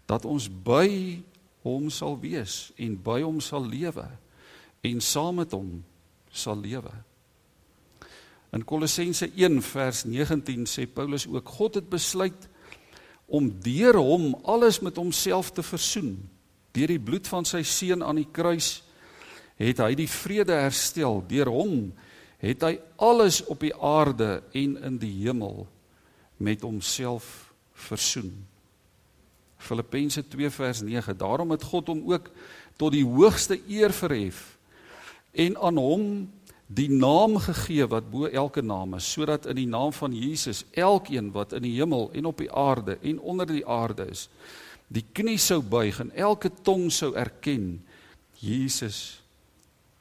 dat 0.09 0.25
ons 0.25 0.49
by 0.49 1.21
hom 1.67 1.91
sal 1.93 2.17
wees 2.21 2.71
en 2.81 2.97
by 3.05 3.21
hom 3.25 3.43
sal 3.45 3.65
lewe 3.67 4.07
en 4.87 5.01
saam 5.05 5.41
met 5.43 5.53
hom 5.53 5.83
sal 6.33 6.57
lewe. 6.61 6.93
In 8.53 8.65
Kolossense 8.65 9.29
1 9.37 9.61
vers 9.63 10.05
19 10.09 10.65
sê 10.67 10.87
Paulus 10.89 11.27
ook 11.29 11.49
God 11.49 11.75
het 11.75 11.89
besluit 11.91 12.49
om 13.27 13.51
deur 13.61 13.99
hom 14.01 14.33
alles 14.49 14.81
met 14.81 14.97
homself 14.97 15.51
te 15.53 15.63
versoen. 15.63 16.17
Deur 16.73 16.89
die 16.89 17.03
bloed 17.03 17.29
van 17.29 17.45
sy 17.45 17.61
seun 17.67 18.03
aan 18.03 18.23
die 18.23 18.31
kruis 18.33 18.79
het 19.59 19.83
hy 19.83 19.93
die 19.99 20.09
vrede 20.09 20.57
herstel. 20.57 21.21
Deur 21.29 21.51
hom 21.53 21.91
het 22.41 22.63
hy 22.65 22.79
alles 22.97 23.43
op 23.51 23.61
die 23.61 23.75
aarde 23.75 24.39
en 24.57 24.77
in 24.87 25.01
die 25.03 25.13
hemel 25.27 25.67
met 26.39 26.63
homself 26.63 27.51
versoen. 27.75 28.33
Filippense 29.59 30.23
2 30.23 30.51
vers 30.55 30.81
9. 30.87 31.19
Daarom 31.19 31.51
het 31.51 31.67
God 31.67 31.91
hom 31.91 32.05
ook 32.09 32.31
tot 32.79 32.95
die 32.95 33.05
hoogste 33.05 33.59
eer 33.69 33.93
verhef 33.93 34.57
en 35.35 35.59
aan 35.61 35.77
hom 35.77 36.05
die 36.69 36.89
naam 36.93 37.39
gegee 37.41 37.87
wat 37.89 38.11
bo 38.13 38.29
elke 38.29 38.63
naam 38.63 38.95
is 38.99 39.09
sodat 39.13 39.47
in 39.49 39.57
die 39.57 39.69
naam 39.69 39.93
van 39.97 40.13
Jesus 40.13 40.65
elkeen 40.77 41.33
wat 41.33 41.53
in 41.57 41.65
die 41.65 41.77
hemel 41.81 42.11
en 42.13 42.29
op 42.29 42.39
die 42.39 42.53
aarde 42.53 42.99
en 43.03 43.21
onder 43.21 43.49
die 43.49 43.65
aarde 43.67 44.09
is 44.13 44.29
die 44.89 45.05
knie 45.13 45.39
sou 45.41 45.63
buig 45.65 46.01
en 46.01 46.13
elke 46.13 46.51
tong 46.63 46.91
sou 46.93 47.15
erken 47.17 47.79
Jesus 48.39 49.21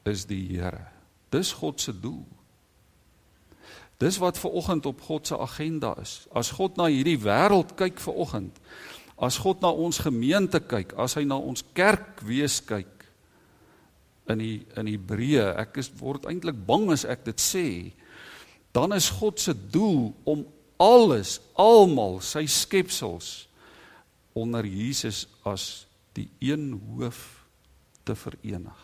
is 0.05 0.25
die 0.29 0.45
Here. 0.57 0.87
Dis 1.33 1.51
God 1.57 1.81
se 1.81 1.93
doel. 1.93 2.25
Dis 3.97 4.19
wat 4.21 4.37
ver 4.37 4.53
oggend 4.53 4.85
op 4.85 5.01
God 5.01 5.27
se 5.27 5.37
agenda 5.37 5.95
is. 6.01 6.27
As 6.31 6.53
God 6.53 6.77
na 6.77 6.85
hierdie 6.91 7.17
wêreld 7.19 7.73
kyk 7.79 7.99
ver 7.99 8.13
oggend, 8.13 8.59
as 9.17 9.39
God 9.41 9.63
na 9.65 9.71
ons 9.73 9.97
gemeente 10.05 10.61
kyk, 10.61 10.93
as 11.01 11.17
hy 11.17 11.25
na 11.25 11.39
ons 11.41 11.65
kerk 11.73 12.21
wees 12.27 12.59
kyk, 12.61 12.96
in 14.31 14.41
die 14.41 14.57
in 14.79 14.89
Hebreë. 14.91 15.53
Ek 15.63 15.79
is 15.81 15.91
word 15.99 16.27
eintlik 16.29 16.57
bang 16.67 16.89
as 16.93 17.05
ek 17.07 17.25
dit 17.27 17.41
sê. 17.41 17.67
Dan 18.75 18.93
is 18.95 19.09
God 19.19 19.39
se 19.41 19.55
doel 19.55 20.11
om 20.27 20.45
alles, 20.77 21.39
almal 21.57 22.19
sy 22.21 22.45
skepsels 22.49 23.47
onder 24.37 24.67
Jesus 24.67 25.25
as 25.47 25.87
die 26.17 26.27
een 26.43 26.75
hoof 26.77 27.23
te 28.05 28.15
verenig. 28.15 28.83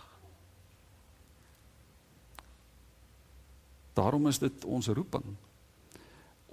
Daarom 3.93 4.25
is 4.27 4.41
dit 4.41 4.65
ons 4.65 4.89
roeping 4.89 5.35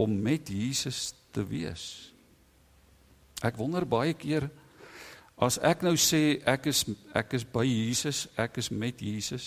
om 0.01 0.17
met 0.23 0.49
Jesus 0.49 1.15
te 1.33 1.45
wees. 1.45 2.13
Ek 3.41 3.57
wonder 3.57 3.87
baie 3.89 4.13
keer 4.17 4.51
As 5.41 5.57
ek 5.65 5.81
nou 5.87 5.97
sê 5.97 6.37
ek 6.45 6.69
is 6.69 6.85
ek 7.17 7.33
is 7.39 7.47
by 7.49 7.65
Jesus, 7.65 8.27
ek 8.37 8.59
is 8.61 8.69
met 8.69 9.01
Jesus. 9.01 9.47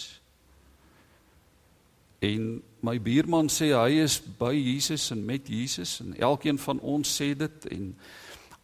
En 2.23 2.63
my 2.81 2.95
buurman 3.03 3.49
sê 3.51 3.69
hy 3.75 3.99
is 4.01 4.17
by 4.39 4.55
Jesus 4.55 5.11
en 5.13 5.21
met 5.27 5.49
Jesus 5.49 5.99
en 6.01 6.15
elkeen 6.17 6.57
van 6.57 6.81
ons 6.81 7.15
sê 7.19 7.33
dit 7.37 7.69
en 7.75 7.91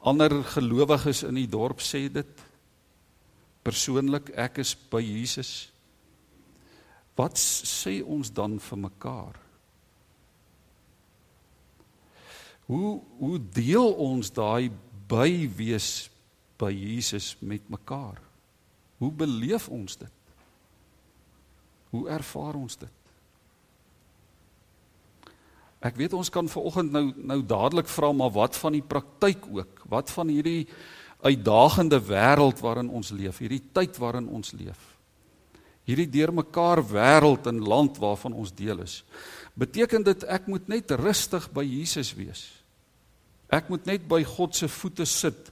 ander 0.09 0.39
gelowiges 0.55 1.21
in 1.27 1.37
die 1.37 1.49
dorp 1.49 1.83
sê 1.85 2.07
dit. 2.09 2.45
Persoonlik 3.61 4.31
ek 4.33 4.63
is 4.63 4.73
by 4.89 5.03
Jesus. 5.03 5.69
Wat 7.19 7.37
sê 7.37 7.99
ons 8.01 8.31
dan 8.33 8.57
vir 8.63 8.85
mekaar? 8.89 9.35
Hoe 12.69 12.99
hoe 13.19 13.37
deel 13.53 13.91
ons 14.01 14.31
daai 14.33 14.71
by 15.09 15.49
wees 15.57 16.07
by 16.59 16.71
Jesus 16.75 17.33
met 17.39 17.63
mekaar. 17.71 18.19
Hoe 18.99 19.11
beleef 19.15 19.69
ons 19.71 19.97
dit? 19.97 20.15
Hoe 21.89 22.09
ervaar 22.11 22.57
ons 22.59 22.75
dit? 22.77 22.95
Ek 25.79 25.95
weet 25.95 26.13
ons 26.13 26.29
kan 26.29 26.47
vanoggend 26.51 26.91
nou 26.91 27.05
nou 27.15 27.39
dadelik 27.47 27.87
vra 27.87 28.11
maar 28.11 28.33
wat 28.35 28.57
van 28.59 28.75
die 28.75 28.83
praktyk 28.83 29.47
ook? 29.47 29.85
Wat 29.87 30.11
van 30.11 30.27
hierdie 30.27 30.67
uitdagende 31.23 31.99
wêreld 32.03 32.59
waarin 32.63 32.91
ons 32.91 33.11
leef, 33.15 33.39
hierdie 33.39 33.63
tyd 33.75 33.97
waarin 33.99 34.27
ons 34.27 34.51
leef? 34.55 34.79
Hierdie 35.87 36.09
deurmekaar 36.11 36.83
wêreld 36.91 37.47
en 37.49 37.63
land 37.63 37.97
waarvan 37.97 38.35
ons 38.35 38.51
deel 38.53 38.83
is. 38.83 39.01
Beteken 39.57 40.03
dit 40.05 40.27
ek 40.27 40.51
moet 40.51 40.67
net 40.67 40.91
rustig 40.99 41.47
by 41.55 41.63
Jesus 41.63 42.11
wees? 42.13 42.43
Ek 43.49 43.71
moet 43.71 43.87
net 43.89 44.03
by 44.07 44.21
God 44.27 44.53
se 44.55 44.67
voete 44.69 45.07
sit 45.09 45.49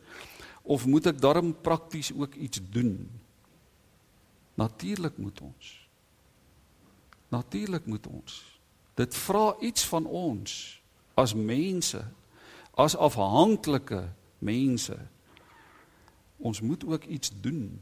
of 0.67 0.85
moet 0.85 1.07
ek 1.07 1.21
darm 1.23 1.53
prakties 1.63 2.11
ook 2.11 2.35
iets 2.35 2.59
doen? 2.71 3.07
Natuurlik 4.59 5.17
moet 5.17 5.41
ons. 5.41 5.73
Natuurlik 7.31 7.85
moet 7.85 8.07
ons. 8.07 8.43
Dit 8.99 9.15
vra 9.15 9.55
iets 9.63 9.85
van 9.87 10.05
ons 10.05 10.55
as 11.17 11.33
mense, 11.33 12.01
as 12.77 12.95
afhanklike 12.95 14.03
mense. 14.43 14.97
Ons 16.37 16.61
moet 16.61 16.83
ook 16.85 17.03
iets 17.03 17.31
doen. 17.41 17.79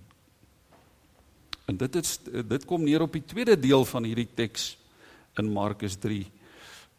En 1.65 1.77
dit 1.77 1.95
is 1.95 2.19
dit 2.23 2.65
kom 2.65 2.83
neer 2.83 3.01
op 3.01 3.13
die 3.17 3.25
tweede 3.25 3.57
deel 3.59 3.85
van 3.85 4.05
hierdie 4.07 4.29
teks 4.37 4.75
in 5.41 5.51
Markus 5.51 5.97
3. 5.99 6.25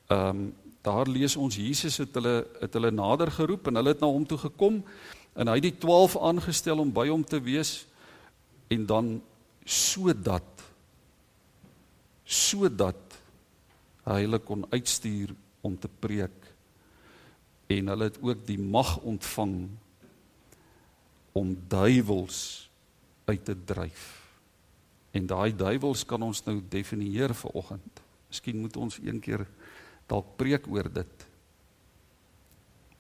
Ehm 0.06 0.28
um, 0.28 0.46
daar 0.86 1.08
lees 1.10 1.34
ons 1.34 1.56
Jesus 1.58 1.96
het 1.98 2.14
hulle 2.14 2.44
het 2.60 2.76
hulle 2.78 2.92
nader 2.94 3.30
geroep 3.34 3.66
en 3.66 3.74
hulle 3.74 3.90
het 3.90 4.02
na 4.04 4.06
hom 4.06 4.22
toe 4.26 4.38
gekom 4.38 4.76
En 5.36 5.50
hy 5.50 5.58
het 5.58 5.68
die 5.68 5.78
12 5.84 6.16
aangestel 6.16 6.80
om 6.80 6.92
by 6.92 7.06
hom 7.10 7.24
te 7.24 7.40
wees 7.44 7.84
en 8.72 8.86
dan 8.88 9.16
sodat 9.66 10.64
sodat 12.26 13.18
hy 14.06 14.20
hulle 14.24 14.40
kon 14.42 14.64
uitstuur 14.72 15.34
om 15.66 15.76
te 15.78 15.90
preek 16.02 16.48
en 17.70 17.90
hulle 17.92 18.08
het 18.10 18.18
ook 18.22 18.42
die 18.46 18.58
mag 18.58 18.96
ontvang 19.06 19.56
om 21.36 21.52
duiwels 21.68 22.70
uit 23.26 23.44
te 23.44 23.56
dryf. 23.64 24.04
En 25.10 25.26
daai 25.26 25.52
duiwels 25.56 26.04
kan 26.08 26.22
ons 26.22 26.42
nou 26.46 26.60
definieer 26.70 27.34
vir 27.34 27.56
oggend. 27.58 28.02
Miskien 28.30 28.60
moet 28.62 28.76
ons 28.78 28.98
een 29.02 29.18
keer 29.22 29.46
dalk 30.08 30.36
preek 30.38 30.68
oor 30.70 30.88
dit. 30.92 31.25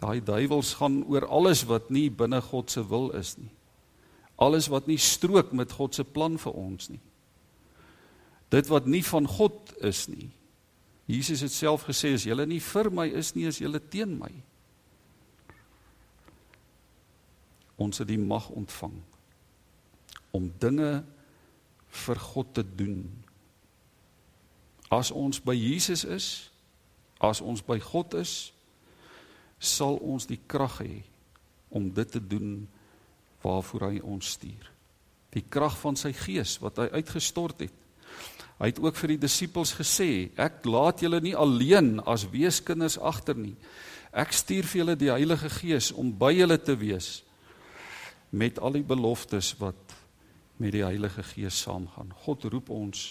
Daai 0.00 0.20
duiwels 0.20 0.74
gaan 0.76 1.00
oor 1.08 1.24
alles 1.32 1.64
wat 1.68 1.90
nie 1.90 2.08
binne 2.12 2.40
God 2.44 2.70
se 2.70 2.82
wil 2.88 3.10
is 3.16 3.36
nie. 3.40 3.50
Alles 4.36 4.68
wat 4.68 4.86
nie 4.86 4.98
strook 5.00 5.54
met 5.56 5.72
God 5.72 5.94
se 5.96 6.04
plan 6.04 6.36
vir 6.38 6.52
ons 6.52 6.90
nie. 6.92 7.00
Dit 8.52 8.68
wat 8.68 8.86
nie 8.86 9.02
van 9.04 9.26
God 9.26 9.72
is 9.80 10.06
nie. 10.12 10.28
Jesus 11.06 11.40
het 11.40 11.54
self 11.54 11.86
gesê 11.86 12.12
as 12.14 12.26
julle 12.26 12.44
nie 12.46 12.60
vir 12.60 12.90
my 12.90 13.06
is 13.08 13.32
nie, 13.34 13.46
is 13.48 13.62
julle 13.62 13.80
teen 13.80 14.16
my. 14.18 14.30
Ons 17.80 18.02
het 18.02 18.08
die 18.08 18.20
mag 18.20 18.48
ontvang 18.50 18.96
om 20.36 20.50
dinge 20.60 20.90
vir 22.04 22.20
God 22.20 22.52
te 22.58 22.64
doen. 22.76 23.06
As 24.92 25.10
ons 25.10 25.40
by 25.42 25.54
Jesus 25.56 26.04
is, 26.04 26.26
as 27.24 27.40
ons 27.40 27.62
by 27.64 27.78
God 27.80 28.14
is, 28.20 28.52
sal 29.58 29.98
ons 30.04 30.26
die 30.28 30.40
krag 30.48 30.80
hê 30.84 31.02
om 31.68 31.88
dit 31.94 32.10
te 32.10 32.20
doen 32.20 32.66
waarvoor 33.44 33.90
hy 33.90 34.00
ons 34.04 34.36
stuur. 34.36 34.70
Die 35.36 35.44
krag 35.48 35.76
van 35.80 35.98
sy 35.98 36.12
gees 36.16 36.56
wat 36.62 36.80
hy 36.80 36.88
uitgestort 36.96 37.66
het. 37.66 37.74
Hy 38.56 38.70
het 38.70 38.80
ook 38.80 38.96
vir 38.96 39.12
die 39.14 39.22
disippels 39.26 39.74
gesê, 39.76 40.30
ek 40.40 40.64
laat 40.64 41.02
julle 41.04 41.20
nie 41.20 41.34
alleen 41.36 41.98
as 42.08 42.24
weeskinders 42.32 42.96
agter 42.96 43.36
nie. 43.36 43.56
Ek 44.16 44.32
stuur 44.32 44.64
vir 44.64 44.80
julle 44.80 44.96
die 44.96 45.12
Heilige 45.12 45.50
Gees 45.52 45.90
om 45.92 46.08
by 46.16 46.32
julle 46.38 46.56
te 46.56 46.76
wees 46.80 47.20
met 48.32 48.58
al 48.58 48.78
die 48.78 48.86
beloftes 48.86 49.52
wat 49.60 49.92
met 50.56 50.72
die 50.72 50.84
Heilige 50.86 51.22
Gees 51.34 51.58
saamgaan. 51.66 52.14
God 52.24 52.48
roep 52.48 52.72
ons 52.72 53.04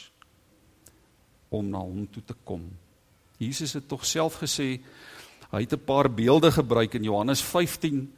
om 1.53 1.69
na 1.69 1.83
hom 1.83 2.07
toe 2.09 2.23
te 2.25 2.33
kom. 2.43 2.65
Jesus 3.37 3.75
het 3.77 3.85
tog 3.87 4.05
self 4.05 4.39
gesê 4.41 4.79
Hy 5.55 5.63
het 5.63 5.73
'n 5.73 5.85
paar 5.87 6.11
beelde 6.11 6.51
gebruik 6.51 6.93
in 6.95 7.03
Johannes 7.03 7.41
15 7.41 8.11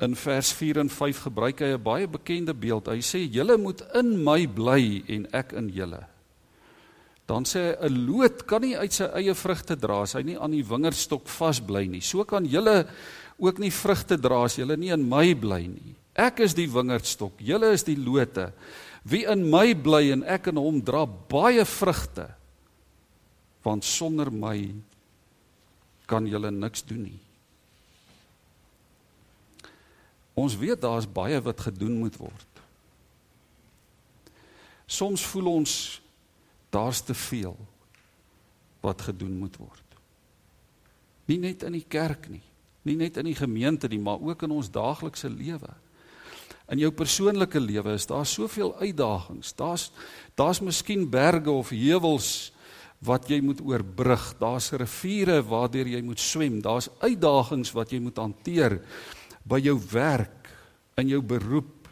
in 0.00 0.16
vers 0.16 0.52
4 0.52 0.78
en 0.78 0.88
5 0.90 1.18
gebruik 1.22 1.60
hy 1.60 1.74
'n 1.74 1.82
baie 1.82 2.08
bekende 2.08 2.54
beeld. 2.54 2.86
Hy 2.86 3.00
sê 3.00 3.30
julle 3.30 3.56
moet 3.56 3.82
in 3.94 4.24
my 4.24 4.46
bly 4.46 5.04
en 5.06 5.26
ek 5.32 5.52
in 5.52 5.68
julle. 5.68 6.06
Dan 7.26 7.44
sê 7.44 7.78
hy 7.78 7.86
'n 7.86 8.06
loot 8.06 8.46
kan 8.46 8.60
nie 8.62 8.76
uit 8.76 8.92
sy 8.92 9.04
eie 9.04 9.34
vrugte 9.34 9.76
dra 9.76 10.02
as 10.02 10.14
hy 10.14 10.22
nie 10.22 10.38
aan 10.38 10.50
die 10.50 10.64
wingerdstok 10.64 11.28
vasbly 11.28 11.86
nie. 11.86 12.00
So 12.00 12.24
kan 12.24 12.44
julle 12.44 12.86
ook 13.38 13.58
nie 13.58 13.70
vrugte 13.70 14.20
dra 14.20 14.44
as 14.44 14.56
julle 14.56 14.76
nie 14.76 14.90
in 14.90 15.08
my 15.08 15.34
bly 15.34 15.66
nie. 15.66 15.94
Ek 16.14 16.40
is 16.40 16.54
die 16.54 16.68
wingerdstok, 16.68 17.32
julle 17.38 17.72
is 17.72 17.84
die 17.84 17.96
lote. 17.96 18.52
Wie 19.04 19.24
in 19.24 19.50
my 19.50 19.74
bly 19.74 20.12
en 20.12 20.24
ek 20.24 20.48
in 20.48 20.56
hom 20.56 20.82
dra 20.82 21.06
baie 21.06 21.64
vrugte. 21.64 22.34
Want 23.62 23.84
sonder 23.84 24.30
my 24.30 24.74
kan 26.06 26.26
julle 26.26 26.50
niks 26.50 26.84
doen 26.84 27.02
nie. 27.02 27.20
Ons 30.34 30.56
weet 30.56 30.80
daar's 30.80 31.06
baie 31.08 31.40
wat 31.44 31.60
gedoen 31.60 31.98
moet 32.00 32.16
word. 32.16 32.62
Soms 34.86 35.24
voel 35.32 35.50
ons 35.52 35.74
daar's 36.72 37.00
te 37.04 37.14
veel 37.14 37.56
wat 38.80 39.04
gedoen 39.08 39.36
moet 39.38 39.56
word. 39.60 39.78
Nie 41.28 41.38
net 41.38 41.62
in 41.68 41.76
die 41.76 41.86
kerk 41.88 42.28
nie, 42.32 42.42
nie 42.82 42.96
net 42.98 43.16
in 43.20 43.28
die 43.30 43.38
gemeente 43.38 43.88
nie, 43.88 44.00
maar 44.02 44.20
ook 44.20 44.42
in 44.42 44.56
ons 44.56 44.72
daaglikse 44.72 45.30
lewe. 45.30 45.70
In 46.72 46.80
jou 46.80 46.90
persoonlike 46.96 47.60
lewe 47.60 47.94
is 47.98 48.08
daar 48.08 48.26
soveel 48.26 48.72
uitdagings. 48.80 49.52
Daar's 49.54 49.90
daar's 50.34 50.60
miskien 50.64 51.10
berge 51.10 51.50
of 51.50 51.68
heuwels 51.68 52.51
wat 53.02 53.28
jy 53.30 53.40
moet 53.42 53.60
oorbrug. 53.66 54.28
Daar's 54.38 54.70
riviere 54.78 55.40
waardeur 55.46 55.90
jy 55.90 56.02
moet 56.06 56.22
swem. 56.22 56.60
Daar's 56.62 56.90
uitdagings 57.02 57.74
wat 57.74 57.92
jy 57.92 58.00
moet 58.02 58.20
hanteer 58.22 58.78
by 59.42 59.58
jou 59.62 59.76
werk, 59.90 60.50
in 61.00 61.08
jou 61.08 61.22
beroep, 61.24 61.88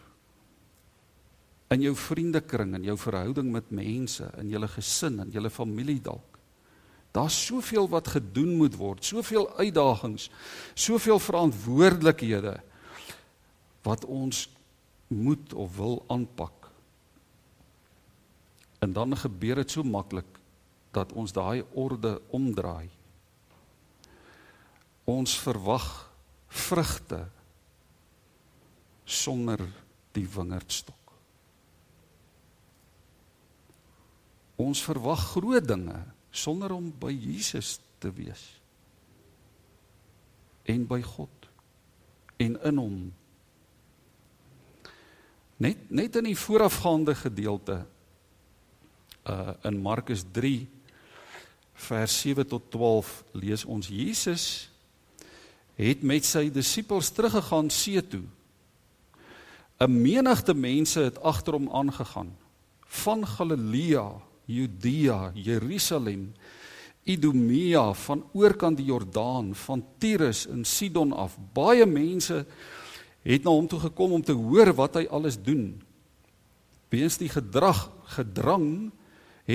in 1.72 1.84
jou 1.86 1.94
vriendekring, 1.96 2.74
in 2.76 2.84
jou 2.90 2.96
verhouding 3.00 3.48
met 3.54 3.70
mense, 3.74 4.26
in 4.38 4.50
jou 4.52 4.60
gesin, 4.68 5.22
in 5.24 5.30
jou 5.34 5.50
familie 5.50 6.00
dalk. 6.02 6.26
Daar's 7.14 7.34
soveel 7.46 7.88
wat 7.90 8.12
gedoen 8.12 8.54
moet 8.60 8.76
word, 8.78 9.04
soveel 9.04 9.48
uitdagings, 9.58 10.28
soveel 10.78 11.18
verantwoordelikhede 11.18 12.60
wat 13.82 14.04
ons 14.04 14.44
moet 15.10 15.54
of 15.58 15.74
wil 15.76 16.04
aanpak. 16.06 16.68
En 18.78 18.92
dan 18.92 19.16
gebeur 19.16 19.62
dit 19.62 19.70
so 19.74 19.82
maklik 19.82 20.39
dat 20.90 21.12
ons 21.12 21.32
daai 21.32 21.62
orde 21.74 22.18
omdraai. 22.34 22.88
Ons 25.10 25.36
verwag 25.42 25.86
vrugte 26.50 27.24
sonder 29.04 29.62
die 30.14 30.26
wingerdstok. 30.28 30.96
Ons 34.60 34.82
verwag 34.84 35.22
groot 35.32 35.66
dinge 35.66 35.98
sonder 36.30 36.74
om 36.74 36.90
by 37.00 37.12
Jesus 37.14 37.78
te 37.98 38.10
wees. 38.14 38.42
En 40.68 40.84
by 40.86 41.00
God 41.02 41.40
en 42.40 42.56
in 42.64 42.80
hom. 42.80 42.98
Net 45.60 45.90
net 45.92 46.16
in 46.16 46.30
die 46.30 46.38
voorafgaande 46.38 47.14
gedeelte 47.18 47.82
uh 49.28 49.52
in 49.68 49.80
Markus 49.82 50.24
vers 51.80 52.20
7 52.20 52.46
tot 52.46 52.70
12 52.72 53.14
lees 53.32 53.64
ons 53.64 53.88
Jesus 53.88 54.44
het 55.80 56.02
met 56.04 56.26
sy 56.28 56.50
disippels 56.52 57.08
teruggegaan 57.16 57.70
see 57.72 58.02
toe. 58.04 58.26
'n 59.80 60.02
Menigte 60.02 60.54
mense 60.54 61.00
het 61.00 61.22
agter 61.22 61.56
hom 61.56 61.70
aangegaan 61.72 62.36
van 62.84 63.26
Galilea, 63.26 64.12
Judea, 64.44 65.30
Jerusalem, 65.34 66.34
Idumea, 67.04 67.92
van 67.92 68.24
oorkant 68.32 68.76
die 68.76 68.86
Jordaan, 68.86 69.54
van 69.54 69.84
Tyrus 69.98 70.46
en 70.46 70.64
Sidon 70.64 71.12
af. 71.12 71.38
Baie 71.54 71.86
mense 71.86 72.44
het 73.22 73.44
na 73.44 73.50
hom 73.50 73.68
toe 73.68 73.80
gekom 73.80 74.12
om 74.12 74.22
te 74.22 74.32
hoor 74.36 74.74
wat 74.74 74.94
hy 74.94 75.06
alles 75.08 75.38
doen. 75.40 75.82
Weens 76.90 77.16
die 77.16 77.28
gedrag 77.28 77.88
gedrang 78.04 78.90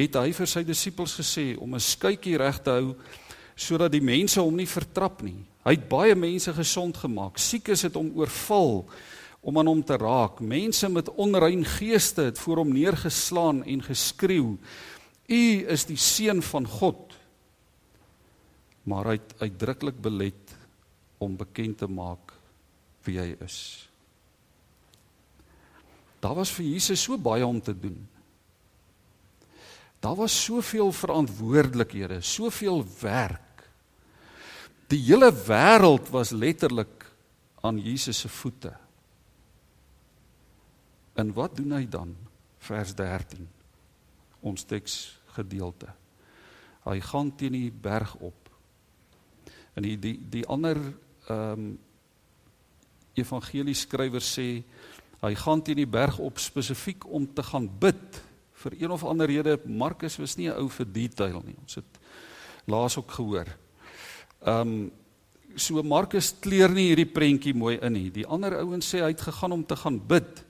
het 0.03 0.15
hy 0.19 0.31
vir 0.33 0.49
sy 0.49 0.63
disippels 0.63 1.15
gesê 1.19 1.57
om 1.57 1.75
'n 1.75 1.79
skytjie 1.79 2.37
reg 2.37 2.59
te 2.63 2.69
hou 2.69 2.95
sodat 3.55 3.91
die 3.91 4.03
mense 4.03 4.39
hom 4.39 4.55
nie 4.55 4.67
vertrap 4.67 5.21
nie. 5.23 5.45
Hy 5.63 5.71
het 5.71 5.89
baie 5.89 6.15
mense 6.15 6.53
gesond 6.53 6.97
gemaak. 6.97 7.37
Siekes 7.37 7.81
het 7.87 7.95
hom 7.95 8.11
oorval 8.15 8.85
om 9.41 9.57
aan 9.57 9.67
hom 9.67 9.83
te 9.83 9.97
raak. 9.97 10.41
Mense 10.41 10.89
met 10.89 11.09
onrein 11.09 11.65
geeste 11.65 12.21
het 12.21 12.39
voor 12.39 12.57
hom 12.57 12.73
neergeslaan 12.73 13.63
en 13.63 13.81
geskreeu: 13.81 14.57
"U 15.27 15.43
is 15.67 15.85
die 15.85 15.97
seun 15.97 16.41
van 16.41 16.67
God." 16.67 17.13
Maar 18.83 19.05
hy 19.05 19.11
het 19.11 19.35
uitdruklik 19.39 20.01
belet 20.01 20.55
om 21.17 21.37
bekend 21.37 21.77
te 21.77 21.87
maak 21.87 22.33
wie 23.03 23.19
hy 23.19 23.35
is. 23.41 23.87
Daar 26.19 26.35
was 26.35 26.51
vir 26.51 26.65
Jesus 26.65 27.01
so 27.01 27.17
baie 27.17 27.45
om 27.45 27.61
te 27.61 27.73
doen. 27.79 27.97
Daar 30.05 30.15
was 30.15 30.43
soveel 30.43 30.91
verantwoordelikhede, 30.91 32.21
soveel 32.21 32.85
werk. 32.99 33.63
Die 34.87 35.01
hele 35.01 35.31
wêreld 35.33 36.11
was 36.13 36.29
letterlik 36.29 37.05
aan 37.61 37.79
Jesus 37.81 38.19
se 38.19 38.29
voete. 38.29 38.75
En 41.13 41.33
wat 41.33 41.55
doen 41.57 41.73
hy 41.73 41.87
dan? 41.89 42.11
Vers 42.57 42.93
13. 42.93 43.47
Ons 44.45 44.67
teks 44.69 45.17
gedeelte. 45.33 45.89
Hy 46.85 46.99
gaan 47.01 47.33
teen 47.35 47.57
die 47.57 47.71
berg 47.73 48.13
op. 48.21 48.53
En 49.73 49.87
die 49.89 49.97
die 49.97 50.19
die 50.37 50.45
ander 50.45 50.77
ehm 51.25 51.65
um, 51.65 51.65
evangelie 53.15 53.73
skrywer 53.73 54.21
sê 54.21 54.61
hy 55.21 55.33
gaan 55.39 55.61
teen 55.63 55.79
die 55.79 55.89
berg 55.89 56.19
op 56.19 56.37
spesifiek 56.37 57.07
om 57.07 57.25
te 57.33 57.43
gaan 57.47 57.69
bid 57.79 58.21
vir 58.65 58.77
een 58.81 58.91
of 58.91 59.03
ander 59.05 59.29
rede 59.29 59.59
Markus 59.65 60.17
was 60.17 60.37
nie 60.37 60.49
'n 60.49 60.57
ou 60.57 60.69
vir 60.69 60.85
detail 60.91 61.41
nie. 61.45 61.55
Ons 61.61 61.75
het 61.75 61.99
laas 62.65 62.97
ook 62.97 63.11
gehoor. 63.11 63.47
Ehm 64.41 64.61
um, 64.61 64.91
so 65.55 65.81
Markus 65.83 66.33
kleer 66.39 66.69
nie 66.69 66.89
hierdie 66.89 67.07
prentjie 67.07 67.53
mooi 67.53 67.77
in 67.79 67.93
nie. 67.93 68.09
Die 68.11 68.27
ander 68.27 68.57
ouens 68.59 68.89
sê 68.89 68.99
hy 68.99 69.13
het 69.13 69.21
gegaan 69.21 69.51
om 69.51 69.65
te 69.65 69.75
gaan 69.75 69.99
bid 70.07 70.43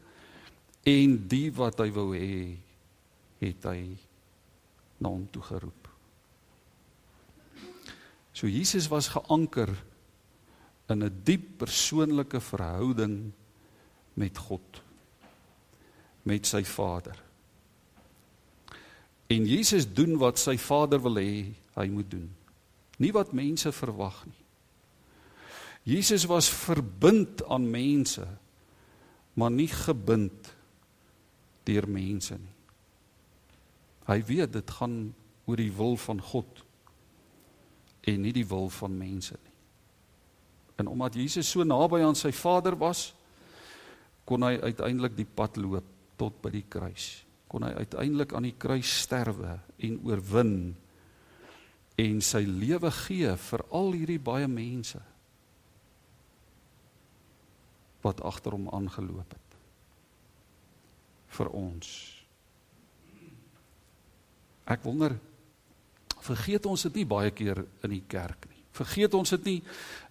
en 0.83 1.27
die 1.27 1.51
wat 1.51 1.79
hy 1.79 1.91
wou 1.91 2.15
hê 2.15 2.57
het 3.39 3.63
hy 3.63 3.97
na 4.97 5.09
hom 5.09 5.27
toe 5.31 5.41
geroep. 5.41 5.89
So 8.33 8.47
Jesus 8.47 8.87
was 8.87 9.07
geanker 9.07 9.69
in 10.89 11.03
'n 11.03 11.21
diep 11.23 11.57
persoonlike 11.57 12.39
verhouding 12.39 13.31
met 14.13 14.37
God 14.37 14.81
met 16.23 16.45
sy 16.45 16.63
Vader. 16.63 17.24
En 19.27 19.45
Jesus 19.45 19.87
doen 19.93 20.17
wat 20.21 20.39
sy 20.39 20.57
Vader 20.61 21.01
wil 21.01 21.17
hê 21.17 21.53
hy 21.75 21.85
moet 21.89 22.09
doen. 22.11 22.27
Nie 23.01 23.11
wat 23.15 23.33
mense 23.35 23.71
verwag 23.73 24.21
nie. 24.29 24.41
Jesus 25.85 26.25
was 26.25 26.49
verbind 26.49 27.43
aan 27.45 27.67
mense, 27.69 28.25
maar 29.33 29.51
nie 29.53 29.69
gebind 29.69 30.53
deur 31.65 31.85
mense 31.89 32.37
nie. 32.37 32.53
Hy 34.05 34.19
weet 34.25 34.53
dit 34.53 34.71
gaan 34.77 35.13
oor 35.45 35.61
die 35.61 35.73
wil 35.73 35.97
van 35.97 36.21
God 36.21 36.61
en 38.05 38.21
nie 38.21 38.33
die 38.33 38.45
wil 38.45 38.69
van 38.69 38.97
mense 38.97 39.37
nie. 39.37 39.53
En 40.81 40.89
omdat 40.91 41.17
Jesus 41.17 41.49
so 41.49 41.65
naby 41.65 42.01
aan 42.05 42.17
sy 42.17 42.31
Vader 42.35 42.77
was, 42.77 43.07
kon 44.25 44.45
hy 44.45 44.57
uiteindelik 44.61 45.15
die 45.17 45.29
pad 45.29 45.57
loop 45.57 45.85
tot 46.17 46.37
by 46.41 46.51
die 46.53 46.65
kruis 46.69 47.24
kon 47.55 47.63
hy 47.63 47.85
uiteindelik 47.85 48.33
aan 48.35 48.49
die 48.49 48.57
kruis 48.59 48.89
sterwe 49.05 49.53
en 49.87 49.93
oorwin 50.03 50.57
en 52.03 52.17
sy 52.19 52.41
lewe 52.43 52.91
gee 52.91 53.31
vir 53.39 53.61
al 53.79 53.93
hierdie 53.95 54.19
baie 54.19 54.49
mense 54.51 54.99
wat 58.03 58.19
agter 58.27 58.57
hom 58.57 58.67
aangeloop 58.75 59.37
het 59.37 59.55
vir 61.35 61.51
ons. 61.55 61.87
Ek 64.67 64.83
wonder 64.83 65.15
vergeet 66.27 66.67
ons 66.67 66.83
dit 66.89 66.99
nie 66.99 67.07
baie 67.07 67.31
keer 67.35 67.63
in 67.87 67.95
die 67.95 68.03
kerk 68.03 68.49
nie? 68.51 68.63
Vergeet 68.75 69.15
ons 69.15 69.31
dit 69.37 69.47
nie 69.47 69.59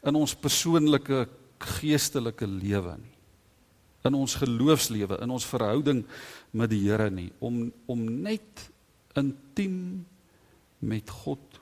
in 0.09 0.17
ons 0.17 0.33
persoonlike 0.33 1.27
geestelike 1.77 2.49
lewe 2.49 2.97
nie 3.05 3.14
in 4.05 4.15
ons 4.15 4.35
geloofslewe, 4.37 5.17
in 5.25 5.33
ons 5.33 5.47
verhouding 5.49 6.03
met 6.53 6.71
die 6.73 6.83
Here 6.85 7.09
nie 7.11 7.31
om 7.45 7.71
om 7.89 8.05
net 8.05 8.67
intiem 9.17 10.05
met 10.85 11.11
God 11.25 11.61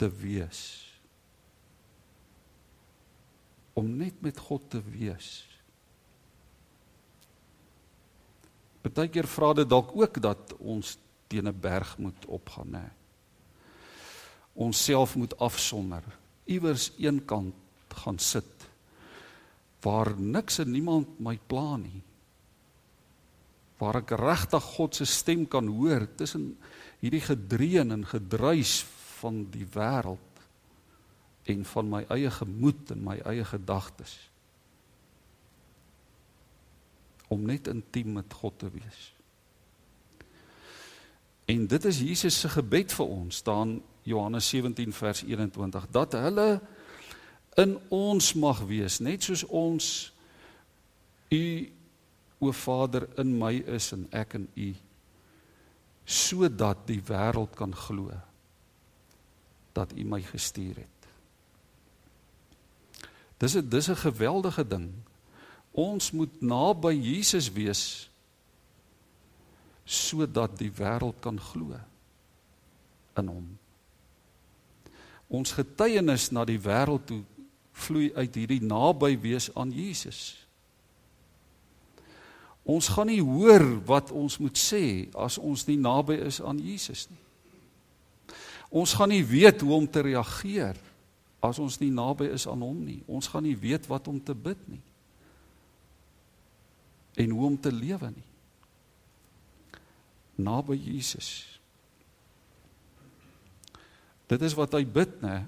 te 0.00 0.08
wees. 0.08 0.62
Om 3.74 3.90
net 3.98 4.22
met 4.24 4.38
God 4.38 4.70
te 4.72 4.80
wees. 4.94 5.42
Partykeer 8.84 9.28
vra 9.28 9.52
dit 9.60 9.68
dalk 9.68 9.92
ook 9.96 10.20
dat 10.22 10.54
ons 10.60 10.96
teen 11.28 11.48
'n 11.48 11.60
berg 11.60 11.98
moet 11.98 12.26
opgaan, 12.26 12.70
nê. 12.70 12.88
Ons 14.54 14.84
self 14.84 15.16
moet 15.16 15.38
afsonder, 15.38 16.02
iewers 16.44 16.92
eenkant 16.96 17.54
gaan 17.88 18.18
sit 18.18 18.53
waar 19.84 20.14
niks 20.16 20.58
en 20.62 20.72
niemand 20.72 21.18
my 21.20 21.36
pla 21.46 21.76
nie. 21.76 22.00
Waar 23.80 24.00
ek 24.00 24.14
regtig 24.16 24.64
God 24.76 24.96
se 24.96 25.06
stem 25.08 25.44
kan 25.50 25.68
hoor 25.68 26.06
tussen 26.16 26.54
hierdie 27.02 27.24
gedreun 27.24 27.92
en 27.92 28.06
gedruis 28.08 28.78
van 29.20 29.44
die 29.52 29.66
wêreld 29.74 30.44
en 31.52 31.64
van 31.68 31.90
my 31.92 32.04
eie 32.16 32.30
gemoed 32.32 32.94
en 32.94 33.02
my 33.04 33.18
eie 33.28 33.44
gedagtes. 33.44 34.14
Om 37.28 37.44
net 37.44 37.68
intiem 37.68 38.16
met 38.16 38.32
God 38.40 38.56
te 38.62 38.70
wees. 38.72 39.10
En 41.44 41.66
dit 41.68 41.84
is 41.84 42.00
Jesus 42.00 42.38
se 42.40 42.48
gebed 42.48 42.92
vir 42.96 43.10
ons, 43.10 43.36
staan 43.36 43.76
Johannes 44.08 44.48
17 44.48 44.92
vers 44.96 45.20
21, 45.28 45.90
dat 45.92 46.16
hulle 46.16 46.48
in 47.56 47.78
ons 47.88 48.32
mag 48.34 48.60
wees, 48.66 48.98
net 48.98 49.22
soos 49.22 49.44
ons 49.46 50.12
u 51.30 51.44
o 52.38 52.52
Vader 52.52 53.06
in 53.20 53.36
my 53.38 53.54
is 53.76 53.92
en 53.94 54.06
ek 54.12 54.36
in 54.40 54.48
u 54.54 54.72
sodat 56.04 56.82
die 56.84 57.00
wêreld 57.00 57.54
kan 57.56 57.72
glo 57.72 58.12
dat 59.72 59.94
u 59.96 60.04
my 60.04 60.20
gestuur 60.22 60.76
het. 60.76 61.08
Dis 63.40 63.56
'n 63.56 63.68
dis 63.68 63.88
'n 63.88 63.96
geweldige 63.96 64.66
ding. 64.66 64.92
Ons 65.72 66.10
moet 66.10 66.40
naby 66.40 66.92
Jesus 66.92 67.52
wees 67.52 68.10
sodat 69.84 70.58
die 70.58 70.72
wêreld 70.72 71.20
kan 71.20 71.40
glo 71.40 71.80
in 73.16 73.26
hom. 73.26 73.58
Ons 75.26 75.52
getuienis 75.52 76.30
na 76.30 76.44
die 76.44 76.60
wêreld 76.60 77.04
toe 77.06 77.24
vloei 77.74 78.12
uit 78.14 78.38
hierdie 78.38 78.62
naby 78.62 79.16
wees 79.20 79.50
aan 79.58 79.72
Jesus. 79.74 80.36
Ons 82.64 82.88
gaan 82.94 83.10
nie 83.12 83.20
hoor 83.20 83.66
wat 83.84 84.12
ons 84.14 84.38
moet 84.40 84.56
sê 84.56 85.10
as 85.20 85.36
ons 85.36 85.66
nie 85.68 85.76
naby 85.76 86.16
is 86.24 86.40
aan 86.40 86.62
Jesus 86.62 87.06
nie. 87.10 87.20
Ons 88.74 88.94
gaan 88.96 89.12
nie 89.12 89.22
weet 89.22 89.60
hoe 89.62 89.74
om 89.76 89.86
te 89.86 90.02
reageer 90.02 90.78
as 91.44 91.60
ons 91.60 91.76
nie 91.82 91.92
naby 91.92 92.30
is 92.32 92.46
aan 92.48 92.62
hom 92.64 92.80
nie. 92.86 93.02
Ons 93.06 93.28
gaan 93.30 93.44
nie 93.44 93.56
weet 93.58 93.86
wat 93.90 94.08
om 94.08 94.16
te 94.18 94.34
bid 94.34 94.60
nie. 94.70 94.80
En 97.20 97.34
hoe 97.36 97.44
om 97.46 97.58
te 97.60 97.70
lewe 97.70 98.10
nie. 98.10 98.30
Naby 100.40 100.78
Jesus. 100.80 101.44
Dit 104.26 104.42
is 104.42 104.56
wat 104.56 104.72
hy 104.74 104.82
bid, 104.88 105.20
né? 105.22 105.44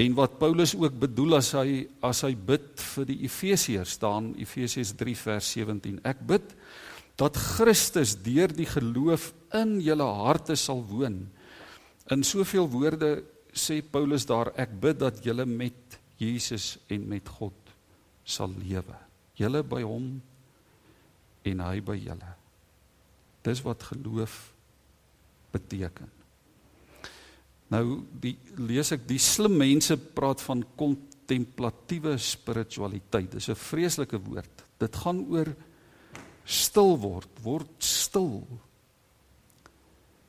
En 0.00 0.14
wat 0.16 0.38
Paulus 0.40 0.72
ook 0.78 0.96
bedoel 0.96 1.36
as 1.36 1.50
hy 1.58 1.82
as 2.06 2.22
hy 2.24 2.32
bid 2.32 2.80
vir 2.94 3.08
die 3.10 3.18
Efesiërs 3.26 3.98
staan 3.98 4.30
Efesiërs 4.40 4.94
3 4.96 5.16
vers 5.26 5.50
17. 5.58 5.98
Ek 6.08 6.22
bid 6.24 6.54
dat 7.20 7.36
Christus 7.36 8.14
deur 8.24 8.52
die 8.54 8.68
geloof 8.68 9.30
in 9.58 9.76
julle 9.84 10.06
harte 10.22 10.56
sal 10.56 10.80
woon. 10.88 11.26
In 12.10 12.24
soveel 12.24 12.68
woorde 12.72 13.10
sê 13.52 13.80
Paulus 13.84 14.24
daar 14.28 14.54
ek 14.60 14.72
bid 14.80 15.02
dat 15.02 15.20
julle 15.24 15.44
met 15.44 15.98
Jesus 16.20 16.78
en 16.88 17.04
met 17.10 17.28
God 17.28 17.74
sal 18.24 18.54
lewe. 18.56 18.96
Julle 19.36 19.62
by 19.66 19.82
hom 19.84 20.14
en 21.44 21.66
hy 21.66 21.80
by 21.84 21.98
julle. 21.98 22.32
Dis 23.44 23.60
wat 23.64 23.84
geloof 23.92 24.38
beteken. 25.52 26.19
Nou 27.70 28.02
die 28.22 28.34
lees 28.58 28.90
ek 28.94 29.06
die 29.08 29.20
slim 29.22 29.54
mense 29.60 29.94
praat 29.96 30.42
van 30.42 30.64
kontemplatiewe 30.76 32.16
spiritualiteit. 32.18 33.30
Dis 33.30 33.48
'n 33.48 33.54
vreeslike 33.54 34.18
woord. 34.18 34.64
Dit 34.78 34.96
gaan 34.96 35.26
oor 35.30 35.54
stil 36.44 36.98
word, 36.98 37.30
word 37.42 37.70
stil. 37.78 38.46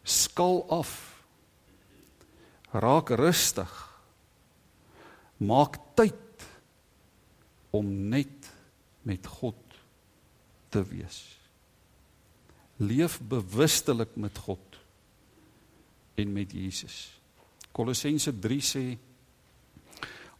Skal 0.03 0.65
af. 0.69 1.23
Raak 2.71 3.09
rustig. 3.09 3.71
Maak 5.37 5.79
tyd 5.95 6.45
om 7.71 8.09
net 8.09 8.51
met 9.01 9.27
God 9.27 9.55
te 10.69 10.83
wees. 10.83 11.39
Leef 12.77 13.19
bewustelik 13.19 14.15
met 14.15 14.37
God 14.37 14.77
en 16.15 16.33
met 16.33 16.51
Jesus. 16.51 17.20
Kolossense 17.71 18.33
3 18.33 18.61
sê 18.61 18.85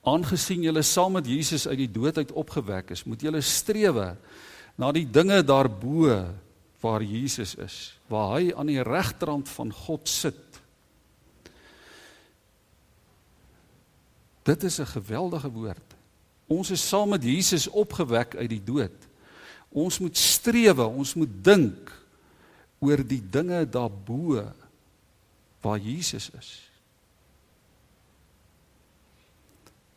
aangesien 0.02 0.64
julle 0.66 0.82
saam 0.84 1.14
met 1.20 1.28
Jesus 1.30 1.68
uit 1.68 1.78
die 1.84 1.92
dood 1.92 2.18
uit 2.18 2.32
opgewek 2.32 2.92
is, 2.96 3.06
moet 3.06 3.22
julle 3.22 3.42
strewe 3.46 4.16
na 4.80 4.90
die 4.96 5.06
dinge 5.06 5.42
daarbo 5.46 6.10
waar 6.82 7.04
Jesus 7.06 7.54
is, 7.62 7.94
waar 8.10 8.40
hy 8.40 8.50
aan 8.58 8.72
die 8.72 8.82
regterrand 8.82 9.50
van 9.54 9.70
God 9.84 10.10
sit. 10.10 10.40
Dit 14.44 14.64
is 14.64 14.80
'n 14.80 14.90
geweldige 14.90 15.52
woord. 15.52 15.96
Ons 16.48 16.72
is 16.72 16.88
saam 16.88 17.10
met 17.10 17.24
Jesus 17.24 17.68
opgewek 17.68 18.36
uit 18.36 18.50
die 18.50 18.64
dood. 18.64 18.98
Ons 19.70 20.00
moet 20.00 20.18
strewe, 20.18 20.84
ons 20.84 21.14
moet 21.14 21.44
dink 21.44 21.92
oor 22.80 23.08
die 23.08 23.22
dinge 23.30 23.70
daarbo 23.70 24.44
waar 25.62 25.80
Jesus 25.80 26.30
is. 26.40 26.71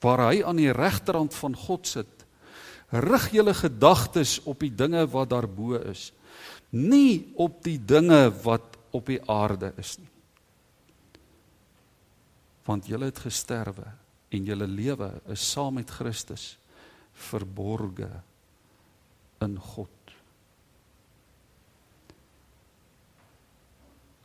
Waar 0.04 0.28
hy 0.28 0.42
aan 0.44 0.60
die 0.60 0.72
regterrand 0.72 1.34
van 1.34 1.56
God 1.56 1.88
sit. 1.88 2.24
Rig 2.92 3.30
julle 3.34 3.54
gedagtes 3.56 4.36
op 4.44 4.60
die 4.62 4.72
dinge 4.74 5.06
wat 5.10 5.32
daarbo 5.32 5.78
is, 5.80 6.10
nie 6.70 7.32
op 7.40 7.62
die 7.64 7.78
dinge 7.80 8.28
wat 8.44 8.76
op 8.94 9.08
die 9.10 9.20
aarde 9.30 9.72
is 9.80 9.96
nie. 9.98 10.10
Want 12.64 12.86
julle 12.88 13.10
het 13.10 13.20
gesterwe 13.24 13.86
en 14.34 14.46
julle 14.46 14.68
lewe 14.68 15.10
is 15.32 15.42
saam 15.52 15.78
met 15.80 15.90
Christus 15.90 16.54
verborge 17.14 18.10
in 19.44 19.58
God. 19.60 20.14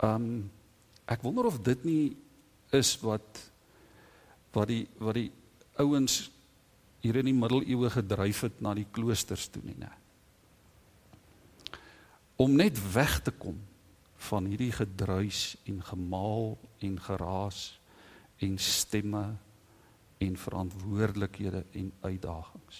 Um 0.05 0.49
ek 1.09 1.23
wonder 1.25 1.49
of 1.49 1.57
dit 1.65 1.83
nie 1.85 2.03
is 2.77 2.93
wat 3.01 3.41
wat 4.53 4.69
die 4.69 4.83
wat 5.01 5.17
die 5.17 5.29
ouens 5.79 6.27
hier 7.03 7.19
in 7.21 7.29
die 7.29 7.35
middeleeue 7.35 7.89
gedryf 7.93 8.43
het 8.47 8.61
na 8.63 8.73
die 8.75 8.87
kloosters 8.91 9.47
toe 9.51 9.63
nie, 9.63 9.77
nê. 9.79 9.89
Om 12.39 12.55
net 12.59 12.79
weg 12.93 13.19
te 13.23 13.31
kom 13.35 13.57
van 14.29 14.47
hierdie 14.51 14.71
gedruis 14.75 15.55
en 15.67 15.79
gemaal 15.83 16.53
en 16.83 16.95
geraas 17.03 17.79
en 18.43 18.57
stemme 18.59 19.23
en 20.19 20.35
verantwoordelikhede 20.37 21.63
en 21.79 21.91
uitdagings. 22.03 22.79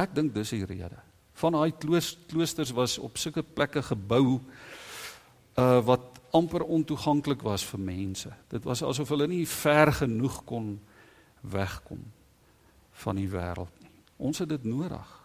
Ek 0.00 0.12
dink 0.16 0.34
dis 0.36 0.52
die 0.52 0.66
rede. 0.68 1.00
Van 1.40 1.56
daai 1.56 1.72
kloosters 1.80 2.72
was 2.76 2.98
op 3.00 3.16
sulke 3.20 3.42
plekke 3.44 3.82
gebou 3.84 4.40
uh 5.60 5.80
wat 5.84 6.20
amper 6.36 6.62
ontoeganklik 6.62 7.42
was 7.42 7.64
vir 7.66 7.80
mense. 7.82 8.30
Dit 8.52 8.64
was 8.64 8.84
asof 8.86 9.08
hulle 9.10 9.26
nie 9.28 9.46
ver 9.48 9.90
genoeg 9.92 10.44
kon 10.46 10.76
wegkom 11.40 12.02
van 13.02 13.16
die 13.16 13.28
wêreld 13.30 13.72
nie. 13.80 13.92
Ons 14.16 14.42
het 14.42 14.48
dit 14.48 14.64
nodig 14.68 15.16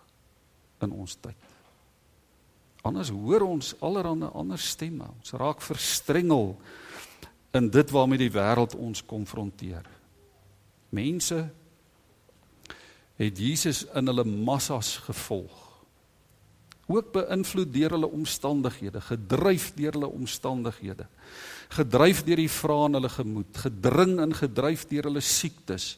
in 0.83 0.91
ons 0.91 1.17
tyd. 1.19 1.51
Anders 2.85 3.09
hoor 3.09 3.47
ons 3.47 3.73
allerlei 3.81 4.29
ander 4.33 4.61
stemme. 4.61 5.07
Ons 5.19 5.33
raak 5.33 5.61
verstrengel 5.65 6.53
in 7.55 7.69
dit 7.73 7.91
waarmee 7.91 8.21
die 8.21 8.31
wêreld 8.31 8.75
ons 8.77 9.01
konfronteer. 9.05 9.87
Mense 10.93 11.39
het 13.15 13.39
Jesus 13.39 13.85
in 13.95 14.11
hulle 14.11 14.25
massas 14.27 14.97
gevolg. 15.07 15.64
Ook 16.87 17.11
beïnvloed 17.15 17.71
deur 17.73 17.95
hulle 17.97 18.09
omstandighede, 18.13 19.01
gedryf 19.01 19.71
deur 19.73 19.97
hulle 19.97 20.11
omstandighede 20.13 21.07
gedryf 21.73 22.23
deur 22.25 22.39
die 22.39 22.51
vrae 22.51 22.89
in 22.89 22.97
hulle 22.99 23.11
gemoed, 23.11 23.59
gedring 23.65 24.15
en 24.23 24.35
gedryf 24.35 24.85
deur 24.89 25.09
hulle 25.09 25.23
siektes, 25.23 25.95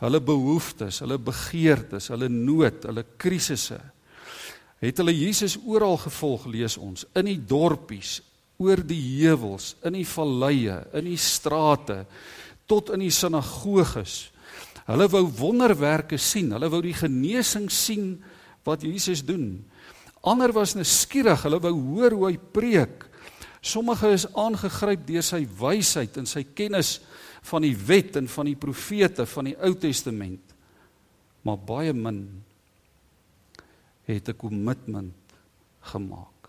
hulle 0.00 0.20
behoeftes, 0.24 1.00
hulle 1.04 1.18
begeertes, 1.20 2.10
hulle 2.12 2.30
nood, 2.32 2.84
hulle 2.88 3.04
krisisse. 3.20 3.80
Het 4.80 5.00
hulle 5.02 5.12
Jesus 5.12 5.58
oral 5.68 5.98
gevolg 6.00 6.48
lees 6.50 6.78
ons, 6.80 7.04
in 7.14 7.28
die 7.28 7.38
dorpies, 7.38 8.20
oor 8.60 8.80
die 8.84 9.00
heuwels, 9.20 9.74
in 9.88 9.96
die 9.96 10.08
valleie, 10.08 10.80
in 10.96 11.08
die 11.08 11.20
strate, 11.20 12.04
tot 12.68 12.92
in 12.94 13.04
die 13.04 13.12
sinagoges. 13.12 14.30
Hulle 14.88 15.06
wou 15.12 15.24
wonderwerke 15.38 16.18
sien, 16.20 16.52
hulle 16.54 16.68
wou 16.72 16.80
die 16.84 16.96
genesing 16.96 17.68
sien 17.72 18.14
wat 18.66 18.84
Jesus 18.84 19.22
doen. 19.26 19.60
Ander 20.20 20.52
was 20.52 20.74
nuuskierig, 20.76 21.40
hulle 21.46 21.60
wou 21.64 21.72
hoor 21.94 22.16
hoe 22.16 22.26
hy 22.28 22.36
preek. 22.52 23.06
Sommige 23.64 24.12
is 24.12 24.26
aangegryp 24.36 25.06
deur 25.08 25.24
sy 25.24 25.42
wysheid 25.60 26.16
en 26.20 26.28
sy 26.28 26.42
kennis 26.44 26.98
van 27.48 27.64
die 27.64 27.76
wet 27.76 28.16
en 28.20 28.28
van 28.28 28.48
die 28.48 28.56
profete 28.56 29.26
van 29.28 29.48
die 29.48 29.56
Ou 29.56 29.72
Testament. 29.80 30.54
Maar 31.44 31.56
baie 31.56 31.92
min 31.96 32.42
het 34.04 34.28
'n 34.28 34.36
kommitment 34.36 35.14
gemaak. 35.80 36.48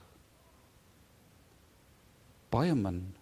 Baie 2.49 2.75
min. 2.75 3.13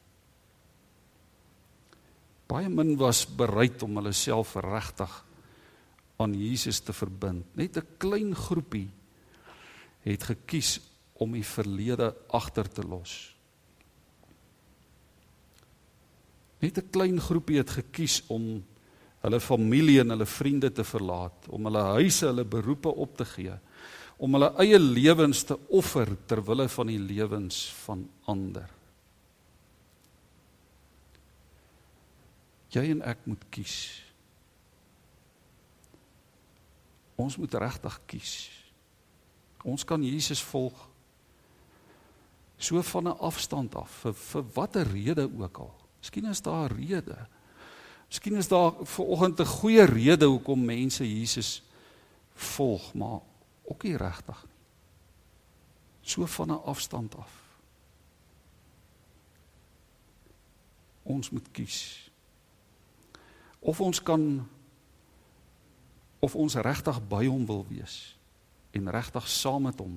Baie 2.48 2.70
min 2.70 2.98
was 2.98 3.26
bereid 3.26 3.84
om 3.84 3.96
hulle 3.96 4.14
self 4.14 4.56
regtig 4.56 5.26
aan 6.18 6.34
Jesus 6.34 6.80
te 6.80 6.94
verbind. 6.94 7.46
Net 7.56 7.78
'n 7.78 7.88
klein 7.98 8.36
groepie 8.36 8.90
het 10.06 10.24
gekies 10.24 10.80
om 11.20 11.36
die 11.36 11.46
verlede 11.46 12.14
agter 12.32 12.70
te 12.72 12.84
los. 12.84 13.36
Net 16.60 16.78
'n 16.78 16.90
klein 16.92 17.20
groepie 17.20 17.58
het 17.58 17.70
gekies 17.70 18.24
om 18.28 18.64
hulle 19.22 19.40
familie 19.40 20.00
en 20.00 20.10
hulle 20.10 20.26
vriende 20.26 20.72
te 20.72 20.84
verlaat, 20.84 21.48
om 21.50 21.66
hulle 21.66 21.82
huise, 22.00 22.26
hulle 22.26 22.46
beroepe 22.46 22.90
op 22.90 23.18
te 23.18 23.26
gee, 23.26 23.56
om 24.18 24.34
hulle 24.34 24.54
eie 24.60 24.80
lewens 24.80 25.44
te 25.44 25.58
offer 25.70 26.12
ter 26.28 26.44
wille 26.44 26.68
van 26.70 26.88
die 26.88 27.00
lewens 27.00 27.70
van 27.86 28.10
ander. 28.26 28.70
Jy 32.70 32.86
en 32.92 33.02
ek 33.02 33.24
moet 33.26 33.44
kies. 33.50 34.04
Ons 37.16 37.38
moet 37.38 37.54
regtig 37.54 38.00
kies. 38.06 38.34
Ons 39.63 39.84
kan 39.84 40.04
Jesus 40.04 40.43
volg 40.43 40.88
so 42.60 42.82
van 42.82 43.08
'n 43.08 43.19
afstand 43.19 43.76
af 43.76 43.89
vir 43.89 44.13
vir 44.13 44.43
watter 44.54 44.88
rede 44.88 45.30
ook 45.38 45.58
al. 45.58 45.74
Miskien 46.00 46.26
is 46.26 46.41
daar 46.41 46.69
'n 46.69 46.76
rede. 46.76 47.28
Miskien 48.08 48.36
is 48.36 48.48
daar 48.48 48.74
ver 48.84 49.06
oggend 49.06 49.39
'n 49.39 49.45
goeie 49.45 49.84
rede 49.84 50.26
hoekom 50.26 50.65
mense 50.65 51.19
Jesus 51.19 51.63
volg, 52.34 52.93
maar 52.93 53.19
ook 53.63 53.84
nie 53.84 53.98
regtig 53.98 54.43
nie. 54.43 54.58
So 56.02 56.26
van 56.26 56.48
'n 56.48 56.63
afstand 56.63 57.15
af. 57.15 57.32
Ons 61.04 61.30
moet 61.30 61.52
kies. 61.52 62.12
Of 63.60 63.82
ons 63.82 64.04
kan 64.04 64.50
of 66.19 66.36
ons 66.36 66.56
regtig 66.56 67.08
by 67.08 67.26
hom 67.26 67.45
wil 67.45 67.65
wees 67.69 68.18
en 68.80 68.92
regtig 68.92 69.28
saam 69.28 69.68
met 69.68 69.80
hom 69.80 69.96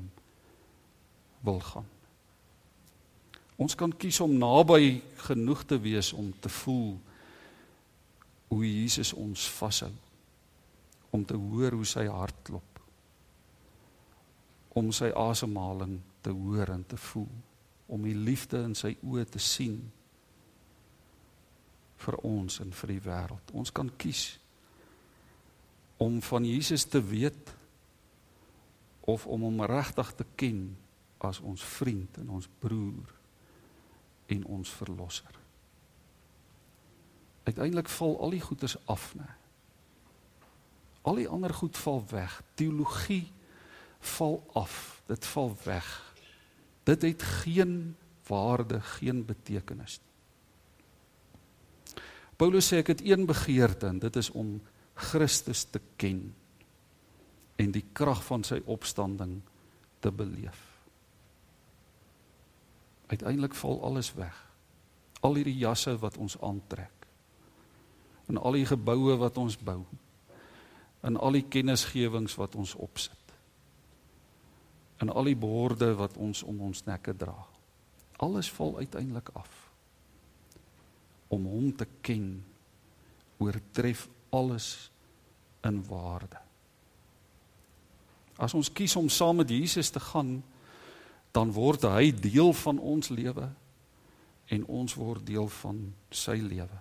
wil 1.47 1.61
gaan. 1.61 1.89
Ons 3.63 3.77
kan 3.79 3.93
kies 3.95 4.19
om 4.25 4.35
naby 4.39 5.03
genoeg 5.29 5.65
te 5.69 5.79
wees 5.81 6.13
om 6.17 6.33
te 6.41 6.51
voel 6.51 6.97
hoe 8.53 8.65
Jesus 8.67 9.13
ons 9.13 9.47
vashou. 9.59 9.93
Om 11.13 11.25
te 11.29 11.37
hoor 11.37 11.77
hoe 11.77 11.87
sy 11.87 12.07
hart 12.09 12.43
klop. 12.43 12.81
Om 14.77 14.91
sy 14.97 15.13
asemhaling 15.17 15.99
te 16.25 16.33
hoor 16.33 16.73
en 16.75 16.85
te 16.89 16.97
voel. 16.97 17.29
Om 17.93 18.07
die 18.09 18.17
liefde 18.17 18.63
in 18.65 18.75
sy 18.79 18.95
oë 19.05 19.27
te 19.31 19.41
sien 19.43 19.79
vir 22.03 22.19
ons 22.27 22.59
en 22.65 22.73
vir 22.75 22.97
die 22.97 23.03
wêreld. 23.05 23.53
Ons 23.55 23.71
kan 23.75 23.91
kies 24.01 24.25
om 26.03 26.19
van 26.25 26.47
Jesus 26.49 26.89
te 26.91 26.99
weet 27.05 27.53
of 29.09 29.27
om 29.27 29.43
hom 29.43 29.63
regtig 29.67 30.13
te 30.15 30.27
ken 30.35 30.77
as 31.23 31.41
ons 31.41 31.63
vriend 31.79 32.19
en 32.19 32.31
ons 32.39 32.49
broer 32.59 33.15
en 34.27 34.45
ons 34.45 34.75
verlosser. 34.79 35.39
Uiteindelik 37.43 37.89
val 37.89 38.17
al 38.23 38.35
die 38.37 38.43
goeders 38.43 38.77
af, 38.87 39.13
né? 39.19 39.27
Al 41.03 41.19
die 41.19 41.29
ander 41.29 41.55
goed 41.55 41.77
val 41.77 42.05
weg. 42.11 42.43
Teologie 42.55 43.27
val 44.15 44.39
af. 44.55 45.03
Dit 45.11 45.27
val 45.27 45.51
weg. 45.65 45.89
Dit 46.87 47.03
het 47.03 47.23
geen 47.43 47.97
waarde, 48.27 48.81
geen 48.81 49.25
betekenis 49.27 49.99
nie. 49.99 50.13
Paulus 52.43 52.73
sê 52.73 52.81
ek 52.83 52.89
het 52.95 53.03
een 53.07 53.27
begeerte 53.29 53.87
en 53.87 54.01
dit 54.03 54.17
is 54.19 54.31
om 54.35 54.57
Christus 54.99 55.63
te 55.71 55.79
ken 56.01 56.33
en 57.63 57.71
die 57.75 57.85
krag 57.95 58.23
van 58.27 58.43
sy 58.47 58.59
opstanding 58.67 59.39
te 60.03 60.11
beleef. 60.11 60.61
Uiteindelik 63.13 63.55
val 63.55 63.83
alles 63.87 64.11
weg. 64.19 64.35
Al 65.23 65.39
hierdie 65.39 65.61
jasse 65.61 65.95
wat 66.03 66.17
ons 66.19 66.39
aantrek. 66.43 67.07
En 68.27 68.41
al 68.41 68.59
die 68.59 68.67
geboue 68.67 69.15
wat 69.21 69.39
ons 69.39 69.59
bou. 69.59 69.83
En 71.07 71.19
al 71.19 71.39
die 71.39 71.47
kennisgewings 71.47 72.35
wat 72.41 72.57
ons 72.59 72.75
opsit. 72.75 73.19
En 75.03 75.11
al 75.11 75.31
die 75.31 75.39
borde 75.39 75.93
wat 75.99 76.17
ons 76.17 76.43
om 76.47 76.61
ons 76.71 76.85
nekke 76.87 77.15
dra. 77.15 77.37
Alles 78.23 78.51
val 78.55 78.79
uiteindelik 78.79 79.31
af. 79.39 79.51
Om 81.29 81.47
hom 81.51 81.71
te 81.77 81.87
ken 82.01 82.39
oortref 83.43 84.09
alles 84.31 84.91
in 85.67 85.83
waarde. 85.87 86.39
As 88.37 88.55
ons 88.55 88.73
kies 88.73 88.97
om 88.97 89.09
saam 89.09 89.37
met 89.43 89.51
Jesus 89.51 89.91
te 89.91 90.01
gaan, 90.01 90.43
dan 91.33 91.53
word 91.53 91.85
hy 91.89 92.13
deel 92.13 92.53
van 92.53 92.79
ons 92.79 93.09
lewe 93.09 93.49
en 94.53 94.65
ons 94.69 94.95
word 94.95 95.25
deel 95.27 95.49
van 95.63 95.79
sy 96.13 96.37
lewe. 96.41 96.81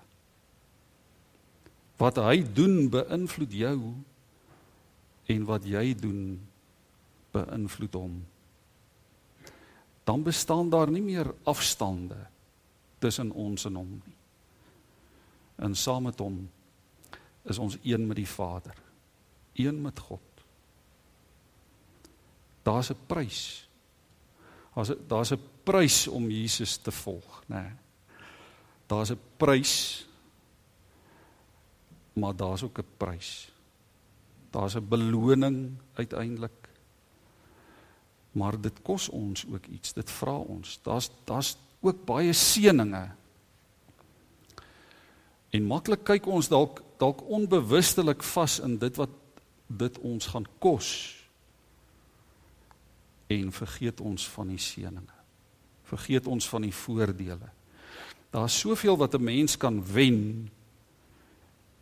Wat 2.01 2.17
hy 2.19 2.41
doen 2.43 2.89
beïnvloed 2.91 3.53
jou 3.53 3.77
en 5.31 5.45
wat 5.47 5.67
jy 5.69 5.93
doen 5.95 6.39
beïnvloed 7.31 7.95
hom. 7.95 8.15
Dan 10.03 10.23
bestaan 10.25 10.71
daar 10.73 10.91
nie 10.91 11.03
meer 11.05 11.29
afstande 11.47 12.17
tussen 12.99 13.31
ons 13.31 13.65
en 13.69 13.77
hom 13.79 13.93
nie. 14.01 14.17
En 15.61 15.77
saam 15.77 16.09
met 16.09 16.19
hom 16.19 16.41
is 17.49 17.57
ons 17.61 17.77
een 17.83 18.03
met 18.07 18.17
die 18.17 18.27
Vader, 18.27 18.75
een 19.55 19.81
met 19.81 19.99
God. 19.99 20.30
Daar's 22.63 22.89
'n 22.89 22.97
prys. 23.05 23.67
Daar's 24.75 24.91
daar's 25.07 25.31
'n 25.31 25.41
prys 25.63 26.07
om 26.07 26.29
Jesus 26.29 26.77
te 26.77 26.91
volg, 26.91 27.43
nê. 27.47 27.55
Nee. 27.55 27.71
Daar's 28.87 29.11
'n 29.11 29.19
prys 29.37 30.05
maar 32.13 32.35
daar's 32.35 32.63
ook 32.63 32.77
'n 32.77 32.87
prys. 32.97 33.51
Daar's 34.49 34.75
'n 34.75 34.87
beloning 34.87 35.71
uiteindelik. 35.93 36.69
Maar 38.31 38.61
dit 38.61 38.81
kos 38.81 39.09
ons 39.09 39.45
ook 39.53 39.65
iets. 39.65 39.93
Dit 39.93 40.11
vra 40.11 40.37
ons. 40.37 40.79
Daar's 40.83 41.11
daar's 41.23 41.57
ook 41.79 42.05
baie 42.05 42.33
seëninge. 42.33 43.11
En 45.49 45.63
maklik 45.63 46.03
kyk 46.03 46.25
ons 46.25 46.47
dalk 46.47 46.83
dalk 46.97 47.21
onbewustelik 47.21 48.23
vas 48.23 48.59
in 48.59 48.77
dit 48.77 48.95
wat 48.95 49.09
dit 49.67 49.99
ons 49.99 50.25
gaan 50.25 50.45
kos 50.59 51.20
en 53.31 53.51
vergeet 53.51 54.01
ons 54.01 54.27
van 54.35 54.47
die 54.47 54.59
seëninge. 54.61 55.17
Vergeet 55.87 56.27
ons 56.27 56.47
van 56.49 56.65
die 56.65 56.75
voordele. 56.75 57.49
Daar's 58.31 58.59
soveel 58.59 58.97
wat 58.97 59.15
'n 59.15 59.23
mens 59.23 59.57
kan 59.57 59.83
wen 59.85 60.49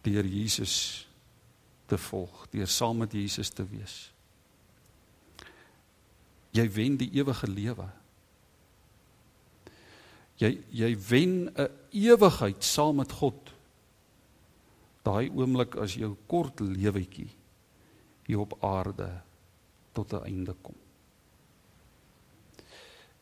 deur 0.02 0.26
Jesus 0.26 1.08
te 1.86 1.98
volg, 1.98 2.48
deur 2.50 2.68
saam 2.68 2.98
met 2.98 3.12
Jesus 3.12 3.50
te 3.50 3.66
wees. 3.68 4.12
Jy 6.56 6.66
wen 6.72 6.98
die 6.98 7.10
ewige 7.12 7.48
lewe. 7.48 7.90
Jy 10.40 10.52
jy 10.72 10.92
wen 11.10 11.52
'n 11.54 11.70
ewigheid 11.92 12.64
saam 12.64 12.96
met 12.96 13.12
God. 13.12 13.54
Daai 15.04 15.30
oomblik 15.30 15.76
as 15.76 15.94
jou 15.94 16.16
kort 16.28 16.60
lewetjie 16.60 17.30
hier 18.26 18.40
op 18.40 18.58
aarde 18.64 19.22
tot 19.94 20.14
'n 20.14 20.24
einde 20.24 20.56
kom. 20.62 20.79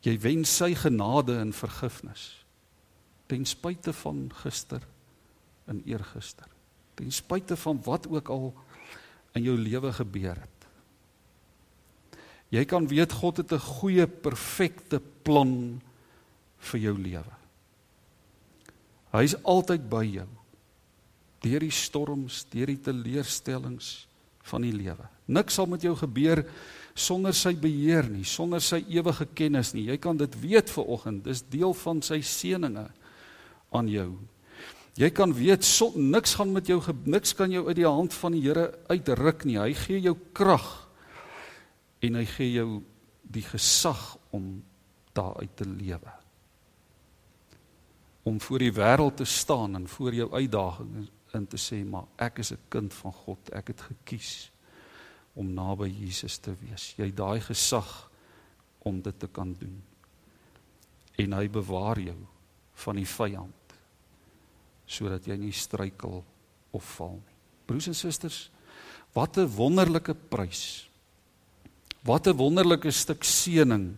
Jy 0.08 0.16
wen 0.24 0.46
sy 0.48 0.72
genade 0.78 1.36
en 1.42 1.56
vergifnis 1.56 2.30
ten 3.28 3.44
spyte 3.44 3.92
van 3.92 4.30
gister 4.40 4.84
en 5.68 5.82
eergister. 5.84 6.48
Ten 6.96 7.12
spyte 7.12 7.58
van 7.60 7.82
wat 7.84 8.08
ook 8.08 8.30
al 8.32 8.46
in 9.36 9.44
jou 9.44 9.58
lewe 9.60 9.92
gebeur 9.94 10.40
het. 10.40 10.68
Jy 12.56 12.64
kan 12.66 12.88
weet 12.88 13.12
God 13.12 13.44
het 13.44 13.52
'n 13.52 13.60
goeie 13.60 14.08
perfekte 14.08 15.02
plan 15.24 15.82
vir 16.58 16.80
jou 16.80 16.96
lewe. 16.98 17.36
Hy's 19.12 19.36
altyd 19.44 19.90
by 19.90 20.04
jou. 20.04 20.28
Deur 21.40 21.60
die 21.60 21.72
storms, 21.72 22.46
deur 22.50 22.66
die 22.66 22.82
teleurstellings 22.82 24.08
van 24.42 24.62
die 24.62 24.74
lewe. 24.74 25.08
Niks 25.26 25.54
sal 25.54 25.66
met 25.66 25.82
jou 25.82 25.96
gebeur 25.96 26.46
sonder 26.98 27.36
sy 27.38 27.54
beheer 27.62 28.08
nie, 28.10 28.26
sonder 28.26 28.62
sy 28.64 28.82
ewige 28.90 29.28
kennis 29.38 29.74
nie. 29.76 29.86
Jy 29.92 30.00
kan 30.02 30.18
dit 30.18 30.34
weet 30.42 30.72
vir 30.74 30.90
oggend. 30.98 31.24
Dis 31.28 31.44
deel 31.52 31.76
van 31.78 32.02
sy 32.06 32.20
seëninge 32.26 32.88
aan 33.78 33.92
jou. 33.92 34.10
Jy 34.98 35.12
kan 35.14 35.34
weet 35.38 35.66
so, 35.66 35.92
niks 35.94 36.34
gaan 36.40 36.56
met 36.56 36.70
jou 36.72 36.80
niks 37.06 37.36
kan 37.38 37.52
jou 37.54 37.68
uit 37.68 37.78
die 37.78 37.86
hand 37.86 38.16
van 38.18 38.34
die 38.34 38.42
Here 38.42 38.72
uitruk 38.90 39.46
nie. 39.46 39.60
Hy 39.62 39.74
gee 39.78 40.02
jou 40.02 40.16
krag 40.34 40.66
en 42.02 42.18
hy 42.18 42.26
gee 42.30 42.56
jou 42.56 42.82
die 43.22 43.46
gesag 43.46 44.16
om 44.34 44.64
daaruit 45.18 45.54
te 45.58 45.68
lewe. 45.70 46.16
Om 48.28 48.42
voor 48.42 48.66
die 48.66 48.74
wêreld 48.74 49.22
te 49.22 49.26
staan 49.30 49.78
en 49.78 49.88
voor 49.88 50.18
jou 50.18 50.32
uitdagings 50.34 51.14
in 51.38 51.46
te 51.46 51.60
sê 51.62 51.84
maar 51.86 52.08
ek 52.18 52.40
is 52.40 52.52
'n 52.52 52.60
kind 52.70 52.94
van 52.94 53.14
God. 53.14 53.50
Ek 53.54 53.68
het 53.68 53.82
gekies 53.82 54.50
om 55.38 55.54
naby 55.54 55.90
Jesus 55.92 56.40
te 56.42 56.56
wees. 56.64 56.92
Jy 56.98 57.12
daai 57.14 57.40
gesag 57.46 58.10
om 58.88 59.02
dit 59.06 59.20
te 59.20 59.30
kan 59.30 59.54
doen. 59.60 59.78
En 61.18 61.38
hy 61.38 61.46
bewaar 61.52 62.00
jou 62.02 62.18
van 62.84 63.00
die 63.00 63.10
vyand 63.10 63.54
sodat 64.88 65.26
jy 65.28 65.36
nie 65.36 65.52
struikel 65.52 66.22
of 66.72 66.92
val 66.96 67.18
nie. 67.18 67.36
Broers 67.68 67.90
en 67.92 67.98
susters, 67.98 68.50
wat 69.12 69.38
'n 69.38 69.50
wonderlike 69.52 70.16
prys. 70.30 70.88
Wat 72.04 72.28
'n 72.28 72.38
wonderlike 72.38 72.92
stuk 72.92 73.24
seëning 73.24 73.98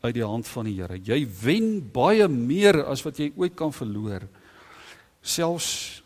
uit 0.00 0.14
die 0.14 0.24
hand 0.24 0.46
van 0.48 0.64
die 0.64 0.76
Here. 0.80 0.98
Jy 0.98 1.26
wen 1.42 1.90
baie 1.92 2.28
meer 2.28 2.84
as 2.84 3.02
wat 3.02 3.18
jy 3.18 3.32
ooit 3.36 3.54
kan 3.54 3.72
verloor. 3.72 4.28
Selfs 5.22 6.02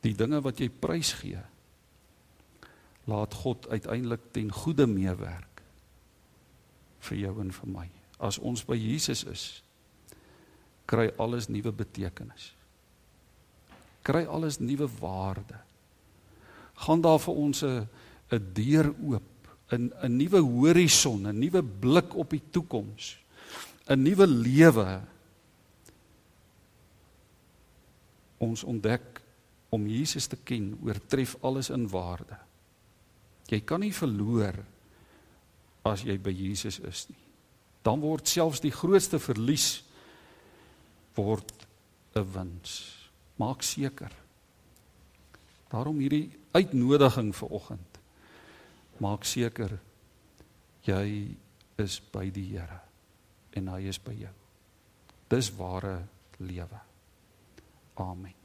die 0.00 0.14
dinge 0.14 0.40
wat 0.40 0.60
jy 0.60 0.68
prys 0.68 1.12
gee. 1.12 1.40
Laat 3.08 3.34
God 3.34 3.68
uiteindelik 3.72 4.28
ten 4.36 4.50
goeie 4.52 4.86
meewerk 4.86 5.62
vir 7.08 7.16
jou 7.22 7.34
en 7.40 7.52
vir 7.54 7.70
my. 7.72 7.86
As 8.20 8.40
ons 8.42 8.64
by 8.66 8.76
Jesus 8.76 9.24
is, 9.30 9.44
kry 10.88 11.08
alles 11.20 11.48
nuwe 11.48 11.72
betekenis. 11.72 12.52
Kry 14.04 14.24
alles 14.26 14.58
nuwe 14.60 14.88
waarde. 15.00 15.56
Gaan 16.84 17.02
daar 17.04 17.18
vir 17.18 17.34
ons 17.34 17.62
'n 17.62 17.88
'n 18.32 18.52
deur 18.54 18.94
oop 19.04 19.48
'n 19.72 19.92
'n 20.02 20.16
nuwe 20.16 20.40
horison, 20.40 21.26
'n 21.26 21.38
nuwe 21.38 21.62
blik 21.62 22.14
op 22.14 22.30
die 22.30 22.42
toekoms, 22.50 23.18
'n 23.88 24.02
nuwe 24.02 24.26
lewe. 24.26 25.00
Ons 28.38 28.64
ontdek 28.64 29.22
om 29.68 29.86
Jesus 29.86 30.26
te 30.26 30.36
ken 30.36 30.78
oortref 30.82 31.36
alles 31.40 31.70
in 31.70 31.88
waarde. 31.88 32.47
Jy 33.48 33.60
kan 33.64 33.80
nie 33.80 33.94
verloor 33.94 34.58
as 35.88 36.04
jy 36.04 36.18
by 36.20 36.32
Jesus 36.34 36.80
is 36.84 37.06
nie. 37.08 37.24
Dan 37.82 38.02
word 38.04 38.28
selfs 38.28 38.60
die 38.60 38.74
grootste 38.74 39.18
verlies 39.18 39.82
word 41.16 41.52
'n 42.14 42.32
wins. 42.34 42.94
Maak 43.38 43.62
seker. 43.62 44.12
Daarom 45.70 45.98
hierdie 45.98 46.30
uitnodiging 46.52 47.32
vir 47.34 47.48
oggend 47.50 47.98
maak 49.02 49.26
seker 49.26 49.78
jy 50.86 51.34
is 51.78 51.98
by 52.12 52.26
die 52.34 52.48
Here 52.54 52.80
en 53.58 53.70
hy 53.74 53.84
is 53.90 54.00
by 54.02 54.14
jou. 54.18 54.34
Dis 55.28 55.52
ware 55.58 56.00
lewe. 56.42 56.82
Amen. 58.02 58.37